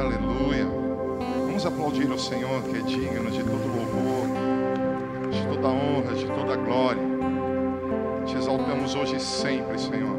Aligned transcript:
Aleluia. 0.00 0.64
Vamos 1.44 1.66
aplaudir 1.66 2.10
o 2.10 2.18
Senhor 2.18 2.62
que 2.62 2.78
é 2.78 2.80
digno 2.80 3.30
de 3.30 3.44
todo 3.44 3.66
louvor, 3.66 4.28
de 5.30 5.46
toda 5.46 5.68
honra, 5.68 6.14
de 6.14 6.26
toda 6.26 6.56
glória. 6.56 7.02
Te 8.24 8.34
exaltamos 8.34 8.94
hoje 8.94 9.16
e 9.16 9.20
sempre, 9.20 9.78
Senhor. 9.78 10.18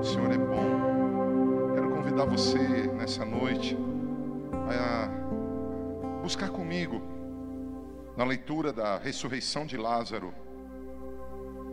O 0.00 0.02
Senhor 0.02 0.32
é 0.32 0.38
bom. 0.38 1.72
Quero 1.72 1.90
convidar 1.90 2.24
você 2.24 2.58
nessa 2.58 3.24
noite 3.24 3.78
a 4.68 5.08
buscar 6.20 6.50
comigo 6.50 7.00
na 8.16 8.24
leitura 8.24 8.72
da 8.72 8.98
ressurreição 8.98 9.66
de 9.66 9.76
Lázaro. 9.76 10.34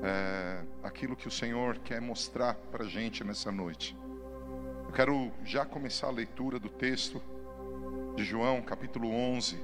É, 0.03 0.61
aquilo 0.83 1.15
que 1.15 1.27
o 1.27 1.31
Senhor 1.31 1.79
quer 1.79 1.99
mostrar 1.99 2.53
para 2.71 2.83
a 2.83 2.87
gente 2.87 3.23
nessa 3.23 3.51
noite. 3.51 3.97
Eu 4.87 4.93
quero 4.93 5.31
já 5.43 5.65
começar 5.65 6.07
a 6.07 6.11
leitura 6.11 6.57
do 6.57 6.69
texto 6.69 7.21
de 8.15 8.23
João, 8.23 8.61
capítulo 8.61 9.11
11. 9.11 9.59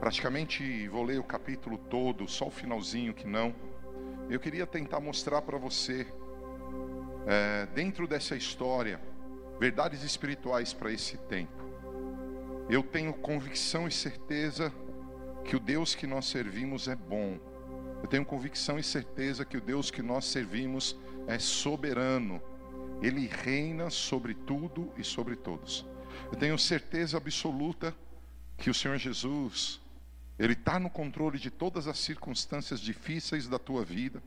Praticamente 0.00 0.88
vou 0.88 1.04
ler 1.04 1.20
o 1.20 1.22
capítulo 1.22 1.76
todo, 1.76 2.26
só 2.26 2.46
o 2.46 2.50
finalzinho 2.50 3.12
que 3.12 3.26
não. 3.26 3.54
Eu 4.30 4.40
queria 4.40 4.66
tentar 4.66 4.98
mostrar 4.98 5.42
para 5.42 5.58
você, 5.58 6.06
é, 7.26 7.66
dentro 7.66 8.08
dessa 8.08 8.34
história, 8.34 8.98
verdades 9.60 10.02
espirituais 10.02 10.72
para 10.72 10.90
esse 10.90 11.18
tempo. 11.18 11.62
Eu 12.68 12.82
tenho 12.82 13.12
convicção 13.12 13.86
e 13.86 13.92
certeza 13.92 14.72
que 15.44 15.54
o 15.54 15.60
Deus 15.60 15.94
que 15.94 16.06
nós 16.06 16.24
servimos 16.24 16.88
é 16.88 16.96
bom. 16.96 17.38
Eu 18.02 18.08
tenho 18.08 18.24
convicção 18.24 18.78
e 18.78 18.82
certeza 18.82 19.44
que 19.44 19.58
o 19.58 19.60
Deus 19.60 19.90
que 19.90 20.02
nós 20.02 20.24
servimos 20.24 20.96
é 21.26 21.38
soberano 21.38 22.42
ele 23.00 23.26
reina 23.26 23.90
sobre 23.90 24.34
tudo 24.34 24.92
e 24.96 25.04
sobre 25.04 25.36
todos. 25.36 25.86
Eu 26.30 26.38
tenho 26.38 26.58
certeza 26.58 27.16
absoluta 27.16 27.94
que 28.56 28.70
o 28.70 28.74
Senhor 28.74 28.98
Jesus, 28.98 29.80
Ele 30.38 30.52
está 30.52 30.78
no 30.78 30.90
controle 30.90 31.38
de 31.38 31.50
todas 31.50 31.86
as 31.86 31.98
circunstâncias 31.98 32.80
difíceis 32.80 33.46
da 33.46 33.58
tua 33.58 33.84
vida 33.84 34.22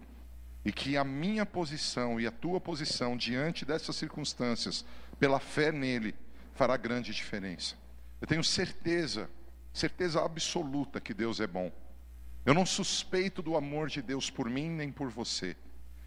e 0.64 0.72
que 0.72 0.96
a 0.96 1.04
minha 1.04 1.46
posição 1.46 2.20
e 2.20 2.26
a 2.26 2.32
tua 2.32 2.62
posição 2.62 3.18
diante 3.18 3.66
dessas 3.66 3.96
circunstâncias, 3.96 4.86
pela 5.20 5.40
fé 5.40 5.72
nele, 5.72 6.16
fará 6.54 6.78
grande 6.78 7.14
diferença. 7.14 7.76
Eu 8.22 8.28
tenho 8.28 8.44
certeza, 8.44 9.30
certeza 9.74 10.24
absoluta 10.24 11.02
que 11.02 11.14
Deus 11.14 11.40
é 11.40 11.48
bom. 11.48 11.72
Eu 12.46 12.54
não 12.54 12.66
suspeito 12.66 13.42
do 13.42 13.56
amor 13.56 13.90
de 13.90 14.02
Deus 14.02 14.30
por 14.30 14.50
mim 14.50 14.70
nem 14.70 14.92
por 14.92 15.10
você. 15.10 15.56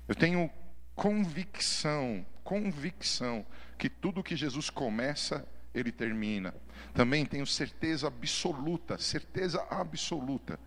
Eu 0.08 0.14
tenho 0.14 0.50
convicção, 0.94 2.24
convicção 2.42 3.44
que 3.78 3.88
tudo 3.88 4.22
que 4.22 4.36
Jesus 4.36 4.70
começa, 4.70 5.46
ele 5.74 5.90
termina. 5.90 6.54
Também 6.92 7.24
tenho 7.26 7.46
certeza 7.46 8.06
absoluta, 8.06 8.96
certeza 8.98 9.62
absoluta, 9.70 10.58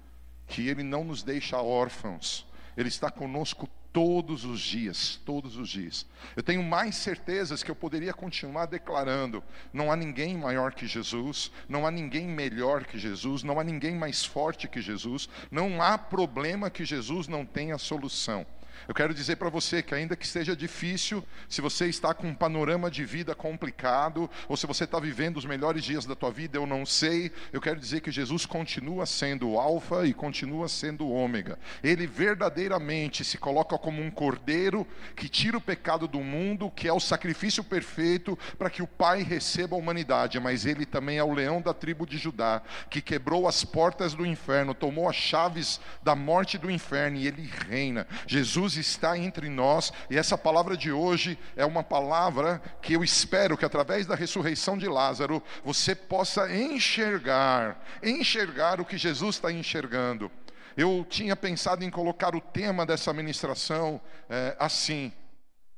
que 0.45 0.67
ele 0.67 0.83
não 0.83 1.03
nos 1.03 1.23
deixa 1.23 1.61
órfãos. 1.61 2.45
Ele 2.75 2.89
está 2.89 3.09
conosco 3.09 3.69
todos 3.91 4.45
os 4.45 4.59
dias, 4.59 5.19
todos 5.25 5.57
os 5.57 5.69
dias. 5.69 6.05
Eu 6.35 6.43
tenho 6.43 6.61
mais 6.61 6.95
certezas 6.95 7.63
que 7.63 7.71
eu 7.71 7.75
poderia 7.75 8.13
continuar 8.13 8.67
declarando: 8.67 9.43
não 9.73 9.91
há 9.91 9.95
ninguém 9.95 10.37
maior 10.37 10.73
que 10.73 10.85
Jesus, 10.85 11.51
não 11.67 11.87
há 11.87 11.89
ninguém 11.89 12.27
melhor 12.27 12.85
que 12.85 12.99
Jesus, 12.99 13.41
não 13.41 13.59
há 13.59 13.63
ninguém 13.63 13.95
mais 13.95 14.23
forte 14.23 14.67
que 14.67 14.81
Jesus, 14.81 15.27
não 15.49 15.81
há 15.81 15.97
problema 15.97 16.69
que 16.69 16.85
Jesus 16.85 17.27
não 17.27 17.43
tenha 17.43 17.77
solução. 17.79 18.45
Eu 18.87 18.93
quero 18.93 19.13
dizer 19.13 19.37
para 19.37 19.49
você 19.49 19.81
que, 19.81 19.95
ainda 19.95 20.15
que 20.15 20.25
esteja 20.25 20.55
difícil, 20.55 21.23
se 21.47 21.61
você 21.61 21.87
está 21.87 22.13
com 22.13 22.27
um 22.27 22.35
panorama 22.35 22.91
de 22.91 23.05
vida 23.05 23.33
complicado, 23.33 24.29
ou 24.47 24.57
se 24.57 24.67
você 24.67 24.83
está 24.83 24.99
vivendo 24.99 25.37
os 25.37 25.45
melhores 25.45 25.83
dias 25.83 26.05
da 26.05 26.15
tua 26.15 26.31
vida, 26.31 26.57
eu 26.57 26.65
não 26.65 26.85
sei, 26.85 27.31
eu 27.53 27.61
quero 27.61 27.79
dizer 27.79 28.01
que 28.01 28.11
Jesus 28.11 28.45
continua 28.45 29.05
sendo 29.05 29.49
o 29.49 29.59
Alfa 29.59 30.05
e 30.05 30.13
continua 30.13 30.67
sendo 30.67 31.05
o 31.05 31.13
Ômega. 31.13 31.57
Ele 31.83 32.07
verdadeiramente 32.07 33.23
se 33.23 33.37
coloca 33.37 33.77
como 33.77 34.01
um 34.01 34.11
cordeiro 34.11 34.85
que 35.15 35.29
tira 35.29 35.57
o 35.57 35.61
pecado 35.61 36.07
do 36.07 36.19
mundo, 36.19 36.71
que 36.71 36.87
é 36.87 36.93
o 36.93 36.99
sacrifício 36.99 37.63
perfeito 37.63 38.37
para 38.57 38.69
que 38.69 38.81
o 38.81 38.87
Pai 38.87 39.23
receba 39.23 39.75
a 39.75 39.79
humanidade, 39.79 40.39
mas 40.39 40.65
ele 40.65 40.85
também 40.85 41.17
é 41.17 41.23
o 41.23 41.33
leão 41.33 41.61
da 41.61 41.73
tribo 41.73 42.05
de 42.05 42.17
Judá, 42.17 42.61
que 42.89 43.01
quebrou 43.01 43.47
as 43.47 43.63
portas 43.63 44.13
do 44.13 44.25
inferno, 44.25 44.73
tomou 44.73 45.07
as 45.07 45.15
chaves 45.15 45.79
da 46.03 46.15
morte 46.15 46.57
do 46.57 46.69
inferno 46.69 47.17
e 47.17 47.27
ele 47.27 47.49
reina. 47.69 48.07
Jesus 48.25 48.66
está 48.75 49.17
entre 49.17 49.49
nós, 49.49 49.93
e 50.09 50.17
essa 50.17 50.37
palavra 50.37 50.75
de 50.75 50.91
hoje 50.91 51.37
é 51.55 51.65
uma 51.65 51.83
palavra 51.83 52.61
que 52.81 52.93
eu 52.93 53.03
espero 53.03 53.57
que 53.57 53.65
através 53.65 54.05
da 54.05 54.15
ressurreição 54.15 54.77
de 54.77 54.87
Lázaro 54.87 55.41
você 55.63 55.95
possa 55.95 56.51
enxergar, 56.53 57.79
enxergar 58.03 58.81
o 58.81 58.85
que 58.85 58.97
Jesus 58.97 59.35
está 59.35 59.51
enxergando. 59.51 60.31
Eu 60.75 61.05
tinha 61.09 61.35
pensado 61.35 61.83
em 61.83 61.89
colocar 61.89 62.35
o 62.35 62.41
tema 62.41 62.85
dessa 62.85 63.11
ministração 63.13 63.99
é, 64.29 64.55
assim: 64.59 65.11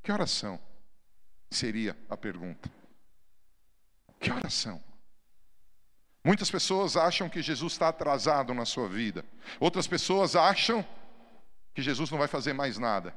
que 0.04 0.12
oração? 0.12 0.60
Seria 1.50 1.96
a 2.10 2.18
pergunta. 2.18 2.70
Que 4.20 4.32
oração? 4.32 4.82
Muitas 6.24 6.52
pessoas 6.52 6.98
acham 6.98 7.30
que 7.30 7.42
Jesus 7.42 7.74
está 7.74 7.88
atrasado 7.88 8.54
na 8.54 8.66
sua 8.66 8.90
vida. 8.90 9.24
Outras 9.60 9.88
pessoas 9.88 10.36
acham 10.36 10.86
que 11.80 11.86
Jesus 11.86 12.12
não 12.12 12.18
vai 12.18 12.28
fazer 12.28 12.52
mais 12.52 12.78
nada. 12.78 13.16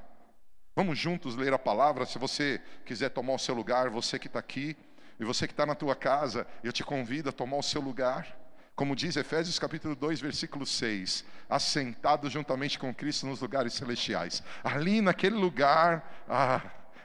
Vamos 0.76 0.96
juntos 0.96 1.34
ler 1.34 1.52
a 1.52 1.58
palavra. 1.58 2.06
Se 2.06 2.16
você 2.16 2.60
quiser 2.86 3.10
tomar 3.10 3.34
o 3.34 3.38
seu 3.38 3.54
lugar, 3.54 3.90
você 3.90 4.18
que 4.20 4.28
está 4.28 4.38
aqui, 4.38 4.76
e 5.18 5.24
você 5.24 5.48
que 5.48 5.52
está 5.52 5.66
na 5.66 5.74
tua 5.74 5.96
casa, 5.96 6.46
eu 6.62 6.72
te 6.72 6.84
convido 6.84 7.28
a 7.28 7.32
tomar 7.32 7.56
o 7.56 7.62
seu 7.62 7.80
lugar. 7.80 8.38
Como 8.76 8.94
diz 8.94 9.16
Efésios 9.16 9.58
capítulo 9.58 9.96
2, 9.96 10.20
versículo 10.20 10.64
6, 10.64 11.24
assentado 11.50 12.30
juntamente 12.30 12.78
com 12.78 12.94
Cristo 12.94 13.26
nos 13.26 13.40
lugares 13.40 13.74
celestiais. 13.74 14.42
Ali 14.62 15.00
naquele 15.00 15.36
lugar, 15.36 16.24
ah, 16.28 16.62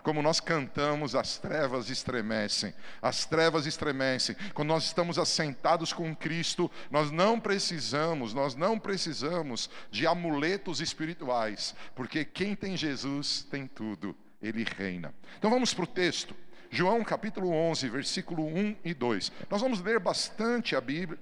como 0.07 0.21
nós 0.21 0.39
cantamos, 0.39 1.15
as 1.15 1.37
trevas 1.37 1.89
estremecem, 1.89 2.73
as 3.01 3.25
trevas 3.25 3.65
estremecem. 3.65 4.37
Quando 4.53 4.69
nós 4.69 4.85
estamos 4.85 5.19
assentados 5.19 5.91
com 5.91 6.15
Cristo, 6.15 6.71
nós 6.89 7.11
não 7.11 7.37
precisamos, 7.41 8.33
nós 8.33 8.55
não 8.55 8.79
precisamos 8.79 9.69
de 9.91 10.07
amuletos 10.07 10.79
espirituais, 10.79 11.75
porque 11.93 12.23
quem 12.23 12.55
tem 12.55 12.77
Jesus 12.77 13.45
tem 13.51 13.67
tudo, 13.67 14.15
ele 14.41 14.65
reina. 14.77 15.13
Então 15.37 15.51
vamos 15.51 15.73
para 15.73 15.83
o 15.83 15.87
texto. 15.87 16.33
João 16.71 17.03
capítulo 17.03 17.51
11, 17.51 17.89
versículo 17.89 18.45
1 18.45 18.77
e 18.85 18.93
2. 18.93 19.29
Nós 19.49 19.59
vamos 19.59 19.81
ler 19.81 19.99
bastante 19.99 20.73
a 20.73 20.79
Bíblia. 20.79 21.19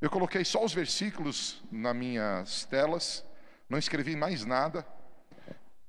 Eu 0.00 0.08
coloquei 0.08 0.42
só 0.42 0.64
os 0.64 0.72
versículos 0.72 1.62
nas 1.70 1.94
minhas 1.94 2.64
telas, 2.64 3.22
não 3.68 3.78
escrevi 3.78 4.16
mais 4.16 4.46
nada, 4.46 4.86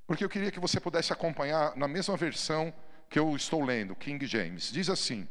porque 0.06 0.24
eu 0.24 0.28
queria 0.28 0.50
que 0.50 0.60
você 0.60 0.78
pudesse 0.78 1.12
acompanhar 1.12 1.76
na 1.76 1.88
mesma 1.88 2.16
versão 2.16 2.72
que 3.08 3.18
eu 3.18 3.34
estou 3.34 3.64
lendo, 3.64 3.94
King 3.94 4.26
James. 4.26 4.70
Diz 4.70 4.90
assim: 4.90 5.26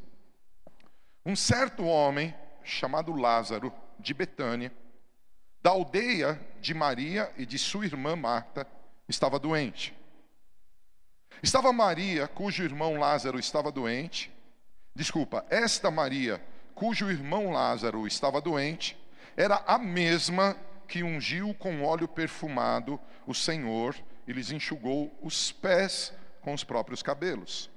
Um 1.26 1.36
certo 1.36 1.86
homem 1.86 2.34
chamado 2.64 3.14
Lázaro, 3.14 3.74
de 4.00 4.14
Betânia, 4.14 4.72
da 5.62 5.70
aldeia 5.70 6.40
de 6.60 6.74
Maria 6.74 7.32
e 7.38 7.46
de 7.46 7.58
sua 7.58 7.86
irmã 7.86 8.16
Marta, 8.16 8.68
estava 9.08 9.40
doente. 9.40 9.96
Estava 11.42 11.74
Maria, 11.74 12.28
cujo 12.28 12.64
irmão 12.64 12.98
Lázaro 12.98 13.40
estava 13.40 13.72
doente. 13.72 14.32
Desculpa, 14.96 15.46
esta 15.50 15.92
Maria, 15.92 16.42
cujo 16.74 17.10
irmão 17.10 17.52
Lázaro 17.52 18.08
estava 18.08 18.40
doente, 18.40 18.98
era 19.36 19.64
a 19.68 19.78
mesma 19.78 20.56
que 20.88 21.04
ungiu 21.04 21.54
com 21.56 21.84
óleo 21.84 22.08
perfumado 22.08 23.00
o 23.26 23.34
Senhor 23.34 23.96
e 24.28 24.34
lhes 24.34 24.52
enxugou 24.52 25.18
os 25.22 25.52
pés 25.52 26.14
com 26.42 26.54
os 26.54 26.64
próprios 26.64 27.02
cabelos. 27.02 27.70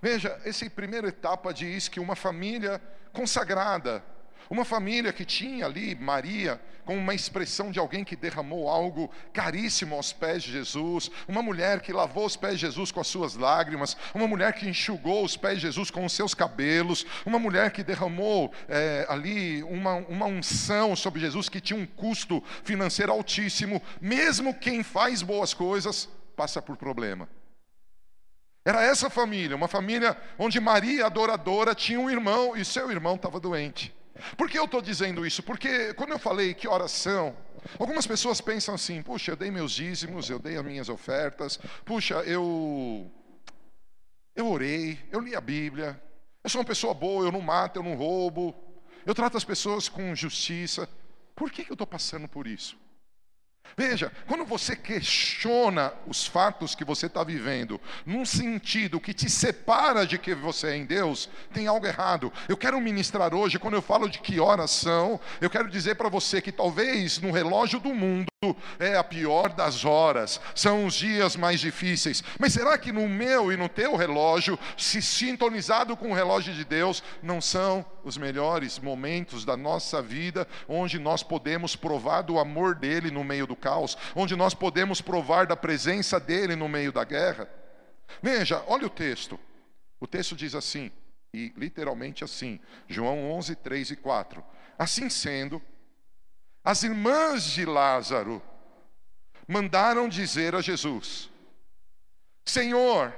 Veja, 0.00 0.40
essa 0.44 0.68
primeira 0.70 1.08
etapa 1.08 1.52
diz 1.52 1.88
que 1.88 1.98
uma 1.98 2.14
família 2.14 2.80
consagrada, 3.12 4.04
uma 4.48 4.64
família 4.64 5.12
que 5.12 5.24
tinha 5.24 5.66
ali 5.66 5.94
Maria 5.94 6.60
como 6.84 6.98
uma 6.98 7.14
expressão 7.14 7.70
de 7.70 7.78
alguém 7.78 8.02
que 8.02 8.16
derramou 8.16 8.68
algo 8.68 9.10
caríssimo 9.32 9.94
aos 9.94 10.12
pés 10.12 10.42
de 10.42 10.50
Jesus, 10.50 11.10
uma 11.28 11.40
mulher 11.42 11.80
que 11.80 11.92
lavou 11.92 12.26
os 12.26 12.36
pés 12.36 12.54
de 12.54 12.62
Jesus 12.62 12.90
com 12.90 13.00
as 13.00 13.06
suas 13.06 13.36
lágrimas, 13.36 13.96
uma 14.12 14.26
mulher 14.26 14.52
que 14.54 14.68
enxugou 14.68 15.24
os 15.24 15.36
pés 15.36 15.56
de 15.56 15.62
Jesus 15.62 15.90
com 15.90 16.04
os 16.04 16.12
seus 16.12 16.34
cabelos, 16.34 17.06
uma 17.24 17.38
mulher 17.38 17.70
que 17.70 17.84
derramou 17.84 18.52
é, 18.68 19.06
ali 19.08 19.62
uma, 19.62 19.96
uma 20.08 20.26
unção 20.26 20.96
sobre 20.96 21.20
Jesus 21.20 21.48
que 21.48 21.60
tinha 21.60 21.78
um 21.78 21.86
custo 21.86 22.42
financeiro 22.64 23.12
altíssimo. 23.12 23.80
Mesmo 24.00 24.54
quem 24.54 24.82
faz 24.82 25.22
boas 25.22 25.54
coisas 25.54 26.08
passa 26.34 26.60
por 26.60 26.76
problema. 26.76 27.28
Era 28.64 28.82
essa 28.82 29.08
família, 29.08 29.56
uma 29.56 29.68
família 29.68 30.16
onde 30.38 30.60
Maria, 30.60 31.06
adoradora, 31.06 31.74
tinha 31.74 31.98
um 31.98 32.10
irmão 32.10 32.56
e 32.56 32.64
seu 32.64 32.90
irmão 32.90 33.14
estava 33.14 33.40
doente. 33.40 33.94
Por 34.36 34.48
que 34.50 34.58
eu 34.58 34.64
estou 34.64 34.82
dizendo 34.82 35.26
isso? 35.26 35.42
Porque 35.42 35.94
quando 35.94 36.10
eu 36.10 36.18
falei 36.18 36.54
que 36.54 36.68
oração, 36.68 37.36
algumas 37.78 38.06
pessoas 38.06 38.40
pensam 38.40 38.74
assim: 38.74 39.02
puxa, 39.02 39.32
eu 39.32 39.36
dei 39.36 39.50
meus 39.50 39.72
dízimos, 39.72 40.28
eu 40.28 40.38
dei 40.38 40.56
as 40.56 40.64
minhas 40.64 40.88
ofertas, 40.88 41.58
puxa, 41.84 42.16
eu, 42.24 43.10
eu 44.34 44.48
orei, 44.48 44.98
eu 45.10 45.20
li 45.20 45.34
a 45.34 45.40
Bíblia, 45.40 46.00
Eu 46.42 46.48
sou 46.48 46.60
uma 46.60 46.66
pessoa 46.66 46.94
boa, 46.94 47.24
eu 47.26 47.32
não 47.32 47.40
mato, 47.40 47.78
eu 47.78 47.82
não 47.82 47.94
roubo, 47.94 48.54
eu 49.04 49.14
trato 49.14 49.36
as 49.36 49.44
pessoas 49.44 49.88
com 49.88 50.14
justiça. 50.14 50.88
Por 51.34 51.50
que, 51.50 51.64
que 51.64 51.70
eu 51.70 51.74
estou 51.74 51.86
passando 51.86 52.26
por 52.26 52.46
isso? 52.46 52.76
Veja, 53.80 54.12
quando 54.28 54.44
você 54.44 54.76
questiona 54.76 55.90
os 56.06 56.26
fatos 56.26 56.74
que 56.74 56.84
você 56.84 57.06
está 57.06 57.24
vivendo, 57.24 57.80
num 58.04 58.26
sentido 58.26 59.00
que 59.00 59.14
te 59.14 59.30
separa 59.30 60.06
de 60.06 60.18
que 60.18 60.34
você 60.34 60.68
é 60.68 60.76
em 60.76 60.84
Deus, 60.84 61.30
tem 61.52 61.66
algo 61.66 61.86
errado. 61.86 62.30
Eu 62.46 62.58
quero 62.58 62.78
ministrar 62.78 63.34
hoje, 63.34 63.58
quando 63.58 63.74
eu 63.74 63.82
falo 63.82 64.06
de 64.06 64.18
que 64.18 64.38
horas 64.38 64.70
são, 64.70 65.18
eu 65.40 65.48
quero 65.48 65.70
dizer 65.70 65.94
para 65.94 66.10
você 66.10 66.42
que 66.42 66.52
talvez 66.52 67.18
no 67.20 67.30
relógio 67.30 67.80
do 67.80 67.94
mundo 67.94 68.29
é 68.78 68.96
a 68.96 69.04
pior 69.04 69.52
das 69.52 69.84
horas, 69.84 70.40
são 70.54 70.86
os 70.86 70.94
dias 70.94 71.36
mais 71.36 71.60
difíceis. 71.60 72.24
Mas 72.38 72.54
será 72.54 72.78
que 72.78 72.90
no 72.90 73.06
meu 73.06 73.52
e 73.52 73.56
no 73.56 73.68
teu 73.68 73.96
relógio, 73.96 74.58
se 74.78 75.02
sintonizado 75.02 75.94
com 75.94 76.10
o 76.10 76.14
relógio 76.14 76.54
de 76.54 76.64
Deus, 76.64 77.02
não 77.22 77.38
são 77.38 77.84
os 78.02 78.16
melhores 78.16 78.78
momentos 78.78 79.44
da 79.44 79.58
nossa 79.58 80.00
vida, 80.00 80.48
onde 80.66 80.98
nós 80.98 81.22
podemos 81.22 81.76
provar 81.76 82.22
do 82.22 82.38
amor 82.38 82.74
dele 82.74 83.10
no 83.10 83.22
meio 83.22 83.46
do 83.46 83.54
caos, 83.54 83.94
onde 84.16 84.34
nós 84.34 84.54
podemos 84.54 85.02
provar 85.02 85.46
da 85.46 85.54
presença 85.54 86.18
dele 86.18 86.56
no 86.56 86.66
meio 86.66 86.92
da 86.92 87.04
guerra? 87.04 87.46
Veja, 88.22 88.64
olha 88.66 88.86
o 88.86 88.90
texto. 88.90 89.38
O 90.00 90.06
texto 90.06 90.34
diz 90.34 90.54
assim, 90.54 90.90
e 91.34 91.52
literalmente 91.58 92.24
assim, 92.24 92.58
João 92.88 93.32
11, 93.32 93.54
3 93.56 93.90
e 93.90 93.96
4. 93.96 94.42
Assim 94.78 95.10
sendo, 95.10 95.60
as 96.64 96.82
irmãs 96.82 97.44
de 97.44 97.64
Lázaro 97.64 98.42
mandaram 99.46 100.08
dizer 100.08 100.54
a 100.54 100.60
Jesus: 100.60 101.30
Senhor, 102.44 103.14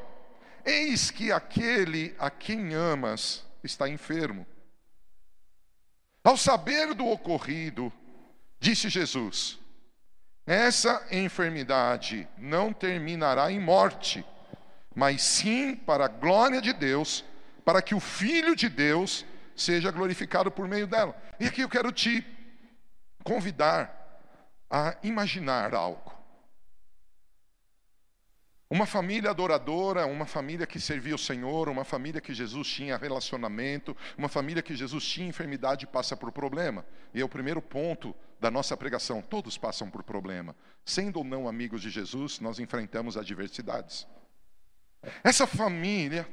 eis 0.64 1.10
que 1.10 1.32
aquele 1.32 2.14
a 2.18 2.30
quem 2.30 2.74
amas 2.74 3.44
está 3.62 3.88
enfermo. 3.88 4.46
Ao 6.24 6.36
saber 6.36 6.94
do 6.94 7.06
ocorrido, 7.06 7.92
disse 8.60 8.88
Jesus: 8.88 9.58
Essa 10.46 11.04
enfermidade 11.10 12.28
não 12.38 12.72
terminará 12.72 13.50
em 13.50 13.58
morte, 13.58 14.24
mas 14.94 15.22
sim 15.22 15.74
para 15.74 16.04
a 16.04 16.08
glória 16.08 16.60
de 16.60 16.72
Deus, 16.72 17.24
para 17.64 17.82
que 17.82 17.94
o 17.94 18.00
Filho 18.00 18.54
de 18.54 18.68
Deus 18.68 19.26
seja 19.56 19.90
glorificado 19.90 20.50
por 20.50 20.68
meio 20.68 20.86
dela. 20.86 21.20
E 21.40 21.46
aqui 21.46 21.60
eu 21.60 21.68
quero 21.68 21.90
te 21.90 22.24
convidar 23.22 24.20
a 24.70 24.96
imaginar 25.02 25.74
algo. 25.74 26.12
Uma 28.72 28.86
família 28.86 29.28
adoradora, 29.28 30.06
uma 30.06 30.24
família 30.24 30.66
que 30.66 30.80
servia 30.80 31.14
o 31.14 31.18
Senhor, 31.18 31.68
uma 31.68 31.84
família 31.84 32.22
que 32.22 32.32
Jesus 32.32 32.68
tinha 32.68 32.96
relacionamento, 32.96 33.94
uma 34.16 34.30
família 34.30 34.62
que 34.62 34.74
Jesus 34.74 35.04
tinha 35.04 35.28
enfermidade 35.28 35.86
passa 35.86 36.16
por 36.16 36.32
problema. 36.32 36.82
E 37.12 37.20
é 37.20 37.24
o 37.24 37.28
primeiro 37.28 37.60
ponto 37.60 38.16
da 38.40 38.50
nossa 38.50 38.74
pregação. 38.74 39.20
Todos 39.20 39.58
passam 39.58 39.90
por 39.90 40.02
problema. 40.02 40.56
Sendo 40.86 41.18
ou 41.18 41.24
não 41.24 41.46
amigos 41.46 41.82
de 41.82 41.90
Jesus, 41.90 42.40
nós 42.40 42.58
enfrentamos 42.58 43.18
adversidades. 43.18 44.06
Essa 45.22 45.46
família, 45.46 46.26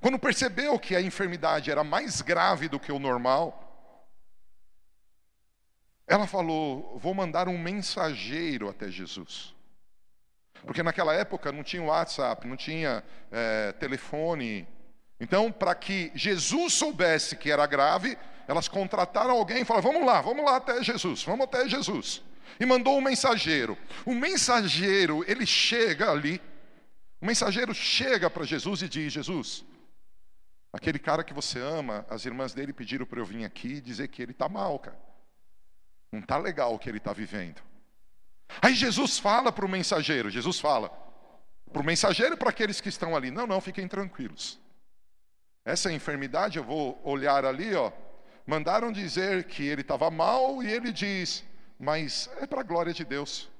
quando 0.00 0.20
percebeu 0.20 0.78
que 0.78 0.94
a 0.94 1.02
enfermidade 1.02 1.72
era 1.72 1.82
mais 1.82 2.20
grave 2.20 2.68
do 2.68 2.78
que 2.78 2.92
o 2.92 3.00
normal, 3.00 3.61
ela 6.06 6.26
falou: 6.26 6.98
Vou 6.98 7.14
mandar 7.14 7.48
um 7.48 7.58
mensageiro 7.58 8.68
até 8.68 8.90
Jesus. 8.90 9.54
Porque 10.64 10.82
naquela 10.82 11.14
época 11.14 11.50
não 11.50 11.62
tinha 11.62 11.82
WhatsApp, 11.82 12.46
não 12.46 12.56
tinha 12.56 13.02
é, 13.30 13.72
telefone. 13.72 14.66
Então, 15.18 15.50
para 15.50 15.74
que 15.74 16.10
Jesus 16.14 16.74
soubesse 16.74 17.36
que 17.36 17.50
era 17.50 17.66
grave, 17.66 18.16
elas 18.46 18.68
contrataram 18.68 19.30
alguém 19.32 19.62
e 19.62 19.64
falaram: 19.64 19.92
Vamos 19.92 20.06
lá, 20.06 20.20
vamos 20.20 20.44
lá 20.44 20.56
até 20.56 20.82
Jesus, 20.82 21.22
vamos 21.22 21.44
até 21.44 21.68
Jesus. 21.68 22.22
E 22.60 22.66
mandou 22.66 22.98
um 22.98 23.00
mensageiro. 23.00 23.76
O 24.04 24.14
mensageiro, 24.14 25.24
ele 25.26 25.46
chega 25.46 26.10
ali. 26.10 26.40
O 27.20 27.26
mensageiro 27.26 27.74
chega 27.74 28.28
para 28.28 28.44
Jesus 28.44 28.82
e 28.82 28.88
diz: 28.88 29.12
Jesus, 29.12 29.64
aquele 30.72 30.98
cara 30.98 31.24
que 31.24 31.32
você 31.32 31.58
ama, 31.58 32.04
as 32.08 32.24
irmãs 32.24 32.52
dele 32.52 32.72
pediram 32.72 33.06
para 33.06 33.20
eu 33.20 33.24
vir 33.24 33.44
aqui 33.44 33.80
dizer 33.80 34.08
que 34.08 34.22
ele 34.22 34.32
está 34.32 34.48
mal, 34.48 34.78
cara. 34.78 35.11
Não 36.12 36.20
está 36.20 36.36
legal 36.36 36.74
o 36.74 36.78
que 36.78 36.90
ele 36.90 36.98
está 36.98 37.12
vivendo. 37.12 37.62
Aí 38.60 38.74
Jesus 38.74 39.18
fala 39.18 39.50
para 39.50 39.64
o 39.64 39.68
mensageiro, 39.68 40.28
Jesus 40.28 40.60
fala 40.60 40.90
para 41.72 41.80
o 41.80 41.84
mensageiro 41.84 42.34
e 42.34 42.36
para 42.36 42.50
aqueles 42.50 42.80
que 42.80 42.90
estão 42.90 43.16
ali, 43.16 43.30
não, 43.30 43.46
não, 43.46 43.60
fiquem 43.60 43.88
tranquilos. 43.88 44.60
Essa 45.64 45.90
enfermidade, 45.90 46.58
eu 46.58 46.64
vou 46.64 47.00
olhar 47.02 47.46
ali, 47.46 47.74
ó, 47.74 47.90
mandaram 48.46 48.92
dizer 48.92 49.44
que 49.44 49.62
ele 49.62 49.80
estava 49.80 50.10
mal 50.10 50.62
e 50.62 50.70
ele 50.70 50.92
diz, 50.92 51.44
mas 51.78 52.28
é 52.40 52.46
para 52.46 52.60
a 52.60 52.64
glória 52.64 52.92
de 52.92 53.04
Deus. 53.04 53.50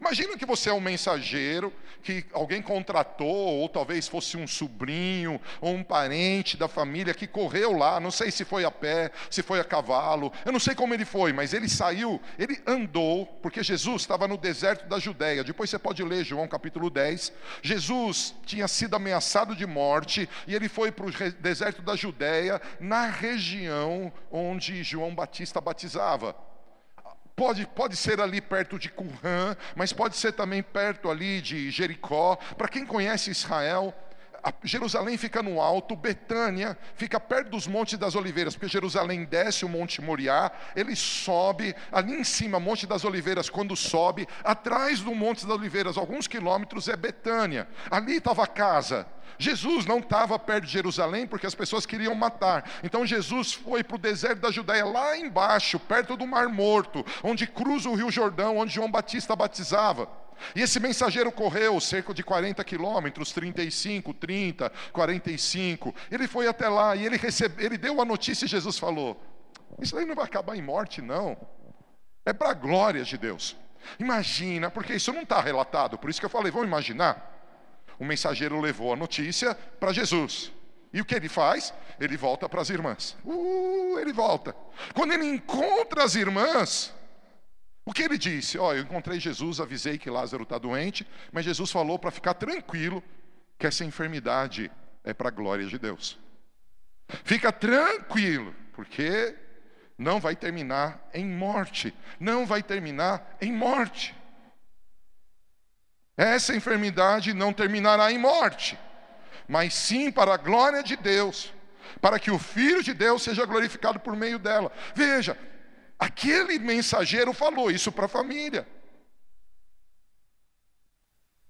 Imagina 0.00 0.36
que 0.36 0.46
você 0.46 0.70
é 0.70 0.72
um 0.72 0.80
mensageiro 0.80 1.72
que 2.02 2.24
alguém 2.32 2.62
contratou, 2.62 3.26
ou 3.26 3.68
talvez 3.68 4.08
fosse 4.08 4.36
um 4.36 4.46
sobrinho 4.46 5.40
ou 5.60 5.74
um 5.74 5.82
parente 5.82 6.56
da 6.56 6.66
família 6.68 7.12
que 7.12 7.26
correu 7.26 7.76
lá, 7.76 8.00
não 8.00 8.10
sei 8.10 8.30
se 8.30 8.44
foi 8.44 8.64
a 8.64 8.70
pé, 8.70 9.10
se 9.28 9.42
foi 9.42 9.60
a 9.60 9.64
cavalo, 9.64 10.32
eu 10.44 10.52
não 10.52 10.60
sei 10.60 10.74
como 10.74 10.94
ele 10.94 11.04
foi, 11.04 11.32
mas 11.32 11.52
ele 11.52 11.68
saiu, 11.68 12.20
ele 12.38 12.60
andou, 12.66 13.26
porque 13.42 13.62
Jesus 13.62 14.02
estava 14.02 14.26
no 14.26 14.36
deserto 14.36 14.88
da 14.88 14.98
Judéia. 14.98 15.44
Depois 15.44 15.68
você 15.68 15.78
pode 15.78 16.02
ler 16.02 16.24
João 16.24 16.48
capítulo 16.48 16.88
10. 16.88 17.32
Jesus 17.62 18.34
tinha 18.46 18.66
sido 18.66 18.96
ameaçado 18.96 19.54
de 19.54 19.66
morte 19.66 20.28
e 20.46 20.54
ele 20.54 20.68
foi 20.68 20.90
para 20.90 21.06
o 21.06 21.12
deserto 21.40 21.82
da 21.82 21.96
Judéia, 21.96 22.60
na 22.80 23.06
região 23.06 24.12
onde 24.30 24.82
João 24.82 25.14
Batista 25.14 25.60
batizava. 25.60 26.34
Pode, 27.40 27.66
pode 27.66 27.96
ser 27.96 28.20
ali 28.20 28.38
perto 28.38 28.78
de 28.78 28.90
Currã, 28.90 29.56
mas 29.74 29.94
pode 29.94 30.14
ser 30.14 30.30
também 30.32 30.62
perto 30.62 31.10
ali 31.10 31.40
de 31.40 31.70
Jericó. 31.70 32.36
Para 32.36 32.68
quem 32.68 32.84
conhece 32.84 33.30
Israel, 33.30 33.94
Jerusalém 34.64 35.16
fica 35.16 35.42
no 35.42 35.60
alto, 35.60 35.96
Betânia 35.96 36.76
fica 36.94 37.18
perto 37.18 37.50
dos 37.50 37.66
Montes 37.66 37.98
das 37.98 38.14
Oliveiras, 38.14 38.54
porque 38.54 38.68
Jerusalém 38.68 39.24
desce 39.24 39.64
o 39.64 39.68
Monte 39.68 40.00
Moriá, 40.00 40.50
ele 40.74 40.94
sobe 40.96 41.74
ali 41.90 42.14
em 42.14 42.24
cima, 42.24 42.60
Monte 42.60 42.86
das 42.86 43.04
Oliveiras, 43.04 43.50
quando 43.50 43.76
sobe, 43.76 44.26
atrás 44.44 45.00
do 45.00 45.14
Monte 45.14 45.46
das 45.46 45.56
Oliveiras, 45.56 45.96
alguns 45.96 46.26
quilômetros, 46.26 46.88
é 46.88 46.96
Betânia. 46.96 47.68
Ali 47.90 48.16
estava 48.16 48.44
a 48.44 48.46
casa 48.46 49.06
Jesus 49.40 49.86
não 49.86 49.98
estava 50.00 50.38
perto 50.38 50.66
de 50.66 50.72
Jerusalém 50.72 51.26
porque 51.26 51.46
as 51.46 51.54
pessoas 51.54 51.86
queriam 51.86 52.14
matar. 52.14 52.70
Então 52.84 53.06
Jesus 53.06 53.54
foi 53.54 53.82
para 53.82 53.96
o 53.96 53.98
deserto 53.98 54.40
da 54.40 54.50
Judéia, 54.50 54.84
lá 54.84 55.16
embaixo, 55.16 55.80
perto 55.80 56.14
do 56.14 56.26
Mar 56.26 56.48
Morto, 56.48 57.04
onde 57.22 57.46
cruza 57.46 57.88
o 57.88 57.94
Rio 57.94 58.10
Jordão, 58.10 58.58
onde 58.58 58.74
João 58.74 58.90
Batista 58.90 59.34
batizava. 59.34 60.06
E 60.54 60.62
esse 60.62 60.80
mensageiro 60.80 61.30
correu 61.30 61.80
cerca 61.80 62.12
de 62.14 62.22
40 62.22 62.62
quilômetros, 62.64 63.32
35, 63.32 64.14
30, 64.14 64.70
45. 64.92 65.94
Ele 66.10 66.26
foi 66.26 66.46
até 66.46 66.68
lá 66.68 66.96
e 66.96 67.04
ele, 67.04 67.16
recebe, 67.16 67.64
ele 67.64 67.76
deu 67.78 68.00
a 68.00 68.04
notícia 68.04 68.44
e 68.44 68.48
Jesus 68.48 68.78
falou: 68.78 69.20
Isso 69.80 69.96
aí 69.96 70.04
não 70.04 70.14
vai 70.14 70.24
acabar 70.24 70.56
em 70.56 70.62
morte, 70.62 71.00
não. 71.02 71.36
É 72.24 72.32
para 72.32 72.50
a 72.50 72.54
glória 72.54 73.02
de 73.02 73.16
Deus. 73.16 73.56
Imagina, 73.98 74.70
porque 74.70 74.94
isso 74.94 75.12
não 75.12 75.22
está 75.22 75.40
relatado, 75.40 75.98
por 75.98 76.10
isso 76.10 76.20
que 76.20 76.26
eu 76.26 76.30
falei, 76.30 76.52
vamos 76.52 76.68
imaginar 76.68 77.30
o 78.00 78.04
mensageiro 78.04 78.58
levou 78.58 78.94
a 78.94 78.96
notícia 78.96 79.54
para 79.54 79.92
Jesus. 79.92 80.50
E 80.90 81.02
o 81.02 81.04
que 81.04 81.14
ele 81.14 81.28
faz? 81.28 81.72
Ele 82.00 82.16
volta 82.16 82.48
para 82.48 82.62
as 82.62 82.70
irmãs. 82.70 83.14
Uh, 83.22 83.98
ele 83.98 84.12
volta. 84.12 84.56
Quando 84.94 85.12
ele 85.12 85.26
encontra 85.26 86.02
as 86.02 86.14
irmãs, 86.14 86.94
o 87.90 87.92
que 87.92 88.04
ele 88.04 88.16
disse? 88.16 88.56
Ó, 88.56 88.68
oh, 88.68 88.72
eu 88.72 88.82
encontrei 88.82 89.18
Jesus, 89.18 89.58
avisei 89.58 89.98
que 89.98 90.08
Lázaro 90.08 90.44
está 90.44 90.56
doente, 90.58 91.04
mas 91.32 91.44
Jesus 91.44 91.72
falou 91.72 91.98
para 91.98 92.12
ficar 92.12 92.34
tranquilo 92.34 93.02
que 93.58 93.66
essa 93.66 93.84
enfermidade 93.84 94.70
é 95.02 95.12
para 95.12 95.26
a 95.26 95.32
glória 95.32 95.66
de 95.66 95.76
Deus. 95.76 96.16
Fica 97.24 97.50
tranquilo, 97.50 98.54
porque 98.74 99.34
não 99.98 100.20
vai 100.20 100.36
terminar 100.36 101.04
em 101.12 101.26
morte. 101.26 101.92
Não 102.20 102.46
vai 102.46 102.62
terminar 102.62 103.36
em 103.40 103.52
morte. 103.52 104.14
Essa 106.16 106.54
enfermidade 106.54 107.34
não 107.34 107.52
terminará 107.52 108.12
em 108.12 108.18
morte, 108.18 108.78
mas 109.48 109.74
sim 109.74 110.12
para 110.12 110.34
a 110.34 110.36
glória 110.36 110.80
de 110.80 110.94
Deus, 110.94 111.52
para 112.00 112.20
que 112.20 112.30
o 112.30 112.38
Filho 112.38 112.84
de 112.84 112.94
Deus 112.94 113.22
seja 113.22 113.44
glorificado 113.44 113.98
por 113.98 114.14
meio 114.14 114.38
dela. 114.38 114.70
Veja, 114.94 115.36
aquele 116.00 116.58
mensageiro 116.58 117.32
falou 117.34 117.70
isso 117.70 117.92
para 117.92 118.06
a 118.06 118.08
família. 118.08 118.66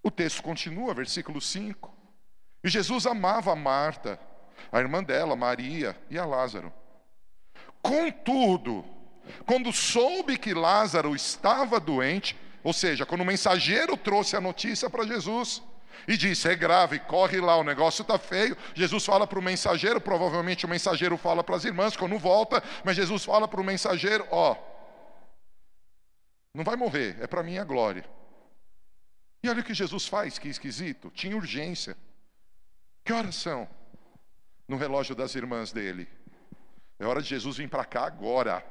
O 0.02 0.10
texto 0.10 0.42
continua, 0.42 0.92
versículo 0.92 1.40
5. 1.40 1.96
E 2.64 2.68
Jesus 2.68 3.06
amava 3.06 3.52
a 3.52 3.56
Marta, 3.56 4.18
a 4.72 4.80
irmã 4.80 5.02
dela, 5.02 5.36
Maria, 5.36 5.96
e 6.10 6.18
a 6.18 6.24
Lázaro. 6.24 6.72
Contudo, 7.80 8.84
quando 9.46 9.72
soube 9.72 10.36
que 10.36 10.52
Lázaro 10.52 11.14
estava 11.14 11.78
doente, 11.78 12.36
ou 12.62 12.72
seja, 12.72 13.06
quando 13.06 13.22
o 13.22 13.26
mensageiro 13.26 13.96
trouxe 13.96 14.36
a 14.36 14.40
notícia 14.40 14.90
para 14.90 15.06
Jesus, 15.06 15.62
e 16.06 16.16
disse: 16.16 16.48
É 16.48 16.54
grave, 16.54 16.98
corre 17.00 17.40
lá, 17.40 17.56
o 17.56 17.64
negócio 17.64 18.02
está 18.02 18.18
feio. 18.18 18.56
Jesus 18.74 19.04
fala 19.04 19.26
para 19.26 19.38
o 19.38 19.42
mensageiro, 19.42 20.00
provavelmente 20.00 20.66
o 20.66 20.68
mensageiro 20.68 21.16
fala 21.16 21.42
para 21.42 21.56
as 21.56 21.64
irmãs 21.64 21.96
quando 21.96 22.18
volta, 22.18 22.62
mas 22.84 22.96
Jesus 22.96 23.24
fala 23.24 23.46
para 23.46 23.60
o 23.60 23.64
mensageiro: 23.64 24.26
Ó, 24.30 24.56
não 26.54 26.64
vai 26.64 26.76
morrer, 26.76 27.16
é 27.20 27.26
para 27.26 27.42
minha 27.42 27.64
glória. 27.64 28.04
E 29.42 29.48
olha 29.48 29.60
o 29.60 29.64
que 29.64 29.74
Jesus 29.74 30.06
faz, 30.06 30.38
que 30.38 30.48
esquisito. 30.48 31.10
Tinha 31.10 31.36
urgência. 31.36 31.96
Que 33.04 33.12
horas 33.12 33.36
são? 33.36 33.68
No 34.68 34.76
relógio 34.76 35.14
das 35.14 35.34
irmãs 35.34 35.72
dele. 35.72 36.08
É 36.98 37.06
hora 37.06 37.22
de 37.22 37.28
Jesus 37.28 37.56
vir 37.56 37.68
para 37.68 37.84
cá 37.84 38.04
agora. 38.04 38.64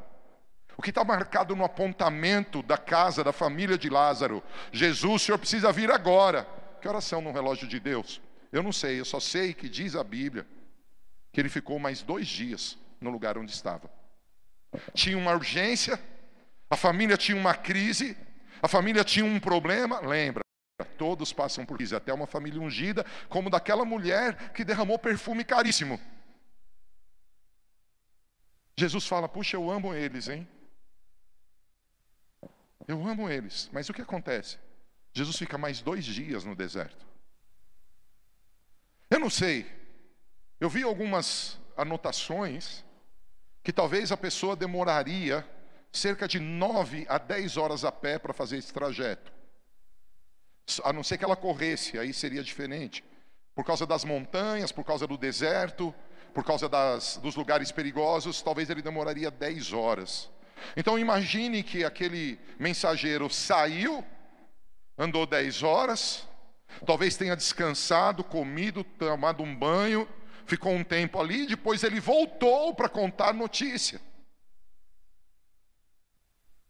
O 0.78 0.82
que 0.82 0.92
está 0.92 1.04
marcado 1.04 1.56
no 1.56 1.66
apontamento 1.66 2.62
da 2.62 2.78
casa, 2.78 3.24
da 3.24 3.34
família 3.34 3.78
de 3.78 3.90
Lázaro. 3.90 4.44
Jesus, 4.72 5.24
o 5.24 5.26
Senhor 5.26 5.38
precisa 5.40 5.72
vir 5.72 5.92
agora. 5.92 6.48
Que 6.80 6.88
horas 6.88 7.04
são 7.04 7.22
no 7.22 7.32
relógio 7.32 7.68
de 7.68 7.80
Deus? 7.80 8.22
Eu 8.52 8.64
não 8.64 8.72
sei, 8.72 9.00
eu 9.00 9.06
só 9.06 9.20
sei 9.20 9.54
que 9.54 9.70
diz 9.70 9.96
a 9.96 10.04
Bíblia 10.04 10.48
que 11.32 11.40
ele 11.40 11.50
ficou 11.50 11.78
mais 11.78 12.02
dois 12.02 12.28
dias 12.28 12.78
no 13.00 13.10
lugar 13.10 13.38
onde 13.38 13.52
estava. 13.52 13.90
Tinha 14.94 15.18
uma 15.18 15.34
urgência, 15.34 16.00
a 16.70 16.76
família 16.76 17.18
tinha 17.18 17.38
uma 17.38 17.56
crise, 17.56 18.18
a 18.62 18.68
família 18.68 19.04
tinha 19.04 19.26
um 19.26 19.40
problema, 19.40 20.00
lembra? 20.00 20.44
Todos 20.98 21.34
passam 21.34 21.66
por 21.66 21.78
crise, 21.78 21.96
até 21.96 22.14
uma 22.14 22.28
família 22.28 22.62
ungida, 22.62 23.06
como 23.28 23.50
daquela 23.50 23.86
mulher 23.86 24.52
que 24.54 24.64
derramou 24.64 24.98
perfume 24.98 25.44
caríssimo. 25.44 26.00
Jesus 28.78 29.06
fala: 29.06 29.28
Puxa, 29.28 29.58
eu 29.58 29.70
amo 29.70 29.94
eles, 29.94 30.30
hein? 30.30 30.48
Eu 32.88 33.06
amo 33.06 33.30
eles. 33.30 33.70
Mas 33.72 33.90
o 33.90 33.94
que 33.94 34.02
acontece? 34.02 34.58
Jesus 35.20 35.38
fica 35.38 35.58
mais 35.58 35.82
dois 35.82 36.06
dias 36.06 36.46
no 36.46 36.56
deserto. 36.56 37.06
Eu 39.10 39.20
não 39.20 39.30
sei. 39.30 39.66
Eu 40.62 40.70
vi 40.70 40.84
algumas 40.84 41.60
anotações 41.76 42.86
que 43.62 43.74
talvez 43.74 44.14
a 44.14 44.18
pessoa 44.18 44.56
demoraria 44.56 45.46
cerca 45.92 46.26
de 46.26 46.40
nove 46.40 47.06
a 47.10 47.18
dez 47.18 47.58
horas 47.58 47.84
a 47.84 47.92
pé 47.92 48.18
para 48.18 48.34
fazer 48.34 48.58
esse 48.58 48.72
trajeto. 48.72 49.32
A 50.86 50.94
não 50.94 51.04
ser 51.04 51.18
que 51.18 51.26
ela 51.26 51.36
corresse, 51.36 52.00
aí 52.00 52.14
seria 52.14 52.42
diferente. 52.42 53.04
Por 53.54 53.66
causa 53.66 53.86
das 53.86 54.06
montanhas, 54.06 54.72
por 54.72 54.86
causa 54.86 55.06
do 55.06 55.18
deserto, 55.18 55.94
por 56.34 56.46
causa 56.46 56.70
das, 56.70 57.18
dos 57.18 57.36
lugares 57.36 57.74
perigosos, 57.74 58.42
talvez 58.42 58.70
ele 58.70 58.82
demoraria 58.82 59.30
dez 59.30 59.74
horas. 59.74 60.30
Então 60.78 60.98
imagine 60.98 61.62
que 61.62 61.84
aquele 61.84 62.40
mensageiro 62.58 63.30
saiu, 63.30 64.06
andou 65.00 65.26
dez 65.26 65.64
horas, 65.64 66.28
talvez 66.86 67.16
tenha 67.16 67.36
descansado, 67.36 68.22
comido, 68.22 68.84
tomado 68.84 69.42
um 69.42 69.56
banho, 69.56 70.06
ficou 70.46 70.74
um 70.74 70.84
tempo 70.84 71.22
ali, 71.22 71.48
depois 71.48 71.84
ele 71.84 72.02
voltou 72.02 72.76
para 72.76 72.90
contar 72.90 73.34
notícia. 73.34 74.02